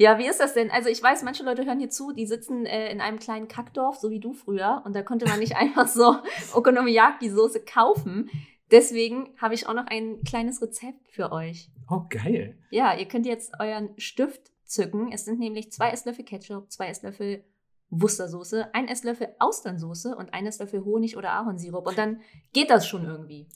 [0.00, 0.70] ja, wie ist das denn?
[0.70, 3.96] Also ich weiß, manche Leute hören hier zu, die sitzen äh, in einem kleinen Kackdorf,
[3.96, 6.18] so wie du früher, und da konnte man nicht einfach so
[6.52, 8.30] Okonomiyaki-Soße kaufen.
[8.70, 11.70] Deswegen habe ich auch noch ein kleines Rezept für euch.
[11.90, 12.56] Oh, geil.
[12.70, 15.10] Ja, ihr könnt jetzt euren Stift zücken.
[15.12, 17.44] Es sind nämlich zwei Esslöffel Ketchup, zwei Esslöffel
[17.90, 21.86] Wustersoße, ein Esslöffel Austernsoße und ein Esslöffel Honig oder Ahornsirup.
[21.86, 22.20] Und dann
[22.52, 23.46] geht das schon irgendwie.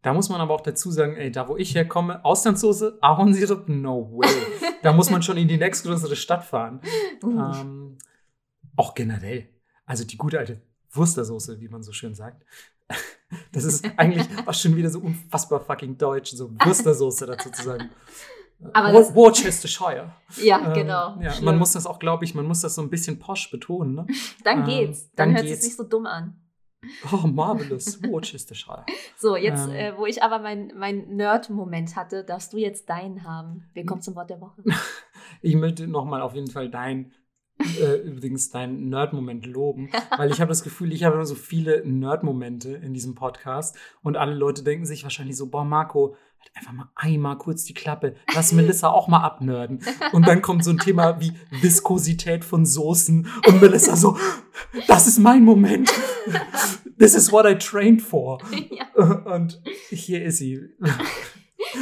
[0.00, 4.10] Da muss man aber auch dazu sagen, ey, da wo ich herkomme, Austernsoße, Ahornsirup, no
[4.12, 4.28] way.
[4.82, 6.80] da muss man schon in die nächstgrößere Stadt fahren.
[7.22, 7.38] Uh.
[7.38, 7.98] Ähm,
[8.74, 9.48] auch generell.
[9.86, 10.60] Also die gute alte
[10.90, 12.44] Wustersoße, wie man so schön sagt.
[13.52, 17.90] Das ist eigentlich auch schon wieder so unfassbar fucking deutsch, so Wustersoße dazu zu sagen.
[18.72, 20.12] Aber das, Worcestershire.
[20.42, 21.18] Ja, ähm, genau.
[21.20, 23.94] Ja, man muss das auch, glaube ich, man muss das so ein bisschen posch betonen.
[23.94, 24.06] Ne?
[24.44, 25.10] Dann ähm, geht's.
[25.14, 26.38] Dann, dann hört es nicht so dumm an.
[27.12, 28.02] Oh, marvelous.
[28.10, 28.84] Worcestershire.
[29.16, 33.24] so, jetzt, ähm, äh, wo ich aber meinen mein Nerd-Moment hatte, darfst du jetzt deinen
[33.24, 33.68] haben.
[33.74, 34.62] Willkommen zum Wort der Woche.
[35.42, 37.12] ich möchte nochmal auf jeden Fall dein
[37.80, 41.82] äh, übrigens deinen Nerd-Moment loben, weil ich habe das Gefühl, ich habe immer so viele
[41.86, 46.72] Nerd-Momente in diesem Podcast und alle Leute denken sich wahrscheinlich so, boah, Marco, halt einfach
[46.72, 49.80] mal einmal kurz die Klappe, lass Melissa auch mal abnörden.
[50.12, 54.16] Und dann kommt so ein Thema wie Viskosität von Soßen und Melissa so,
[54.86, 55.92] das ist mein Moment.
[56.98, 58.38] This is what I trained for.
[58.70, 59.34] Ja.
[59.34, 59.60] Und
[59.90, 60.60] hier ist sie.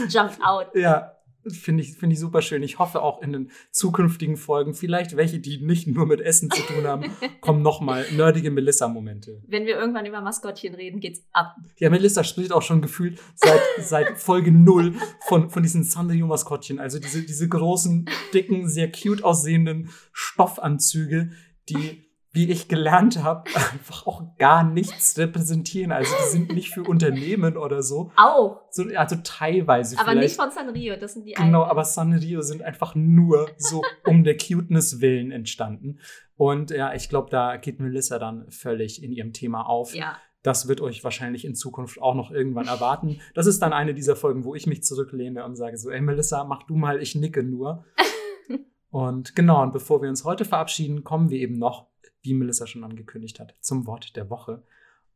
[0.08, 0.68] Jump out.
[0.74, 1.12] Ja,
[1.48, 2.62] Finde ich, find ich super schön.
[2.62, 6.62] Ich hoffe auch in den zukünftigen Folgen, vielleicht welche, die nicht nur mit Essen zu
[6.62, 7.10] tun haben,
[7.40, 9.42] kommen nochmal nerdige Melissa-Momente.
[9.46, 11.56] Wenn wir irgendwann über Maskottchen reden, geht's ab.
[11.78, 14.94] Ja, Melissa spricht auch schon gefühlt seit, seit Folge null
[15.26, 16.78] von, von diesen Sanrio-Maskottchen.
[16.78, 21.30] Also diese, diese großen, dicken, sehr cute aussehenden Stoffanzüge,
[21.68, 25.90] die wie ich gelernt habe, einfach auch gar nichts repräsentieren.
[25.92, 28.12] Also die sind nicht für Unternehmen oder so.
[28.16, 28.60] Auch.
[28.70, 30.28] So, also teilweise Aber vielleicht.
[30.28, 31.70] nicht von Sanrio, das sind die Genau, einen.
[31.70, 35.98] aber Sanrio sind einfach nur so um der Cuteness willen entstanden.
[36.36, 39.94] Und ja, ich glaube, da geht Melissa dann völlig in ihrem Thema auf.
[39.94, 40.16] Ja.
[40.42, 43.20] Das wird euch wahrscheinlich in Zukunft auch noch irgendwann erwarten.
[43.34, 46.44] Das ist dann eine dieser Folgen, wo ich mich zurücklehne und sage so, ey Melissa,
[46.44, 47.84] mach du mal, ich nicke nur.
[48.90, 51.89] und genau, und bevor wir uns heute verabschieden, kommen wir eben noch
[52.22, 54.62] wie Melissa schon angekündigt hat, zum Wort der Woche.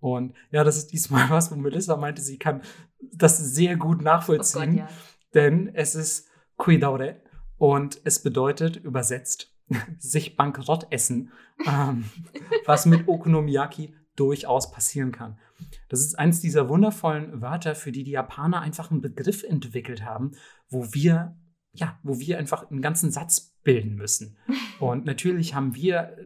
[0.01, 2.63] Und ja, das ist diesmal was, wo Melissa meinte, sie kann
[3.01, 4.63] das sehr gut nachvollziehen.
[4.63, 4.89] Oh Gott, ja.
[5.35, 7.21] Denn es ist Cuidore
[7.59, 9.53] und es bedeutet übersetzt
[9.99, 11.33] sich bankrott essen,
[11.67, 12.05] ähm,
[12.67, 15.39] was mit Okonomiyaki durchaus passieren kann.
[15.89, 20.33] Das ist eins dieser wundervollen Wörter, für die die Japaner einfach einen Begriff entwickelt haben,
[20.69, 21.37] wo wir
[21.75, 24.37] ja, wo wir einfach einen ganzen Satz bilden müssen.
[24.81, 26.17] Und natürlich haben wir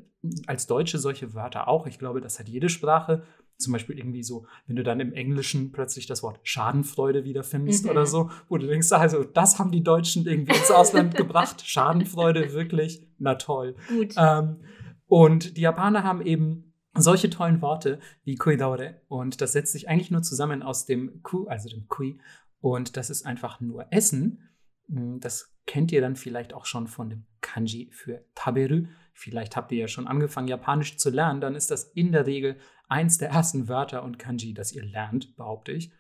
[0.47, 1.87] als Deutsche solche Wörter auch.
[1.87, 3.23] Ich glaube, das hat jede Sprache.
[3.57, 7.91] Zum Beispiel irgendwie so, wenn du dann im Englischen plötzlich das Wort Schadenfreude wiederfindest mhm.
[7.91, 11.63] oder so, wo du denkst, also das haben die Deutschen irgendwie ins Ausland gebracht.
[11.67, 13.75] Schadenfreude, wirklich, na toll.
[13.89, 14.15] Gut.
[14.17, 14.59] Ähm,
[15.07, 19.01] und die Japaner haben eben solche tollen Worte wie Kuidaure.
[19.09, 22.21] Und das setzt sich eigentlich nur zusammen aus dem Ku, also dem Kui.
[22.61, 24.49] Und das ist einfach nur Essen.
[24.89, 28.87] Hm, das kennt ihr dann vielleicht auch schon von dem Kanji für Taberu.
[29.13, 31.41] Vielleicht habt ihr ja schon angefangen, Japanisch zu lernen.
[31.41, 32.57] Dann ist das in der Regel
[32.89, 35.93] eins der ersten Wörter und Kanji, das ihr lernt, behaupte ich.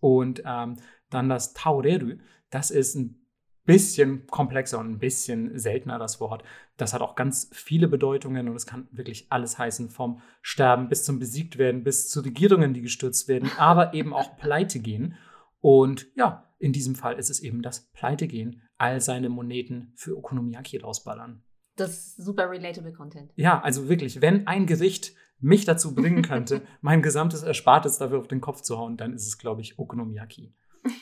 [0.00, 0.76] Und ähm,
[1.08, 2.18] dann das Taureru,
[2.50, 3.24] das ist ein
[3.64, 6.44] bisschen komplexer und ein bisschen seltener das Wort.
[6.76, 11.04] Das hat auch ganz viele Bedeutungen und es kann wirklich alles heißen, vom Sterben bis
[11.04, 15.16] zum besiegt werden, bis zu Regierungen, die gestürzt werden, aber eben auch pleite gehen.
[15.60, 20.78] Und ja, in diesem Fall ist es eben das Pleitegehen, all seine Moneten für Okonomiyaki
[20.78, 21.42] rausballern.
[21.76, 23.32] Das ist super relatable Content.
[23.36, 28.28] Ja, also wirklich, wenn ein Gericht mich dazu bringen könnte, mein gesamtes Erspartes dafür auf
[28.28, 30.54] den Kopf zu hauen, dann ist es, glaube ich, Okonomiyaki.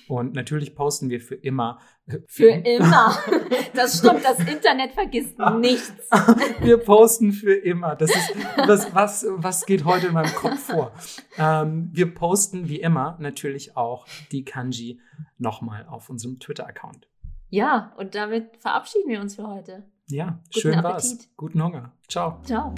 [0.08, 1.78] Und natürlich posten wir für immer.
[2.06, 3.16] Äh, für immer.
[3.74, 6.08] Das stimmt, das Internet vergisst nichts.
[6.60, 7.96] Wir posten für immer.
[7.96, 8.34] Das ist,
[8.66, 10.92] das, was, was geht heute in meinem Kopf vor?
[11.38, 15.00] Ähm, wir posten wie immer natürlich auch die Kanji
[15.38, 17.08] nochmal auf unserem Twitter-Account.
[17.48, 19.84] Ja, und damit verabschieden wir uns für heute.
[20.08, 20.92] Ja, Guten schön Appetit.
[20.92, 21.28] war's.
[21.36, 21.92] Guten Hunger.
[22.08, 22.40] Ciao.
[22.44, 22.74] Ciao.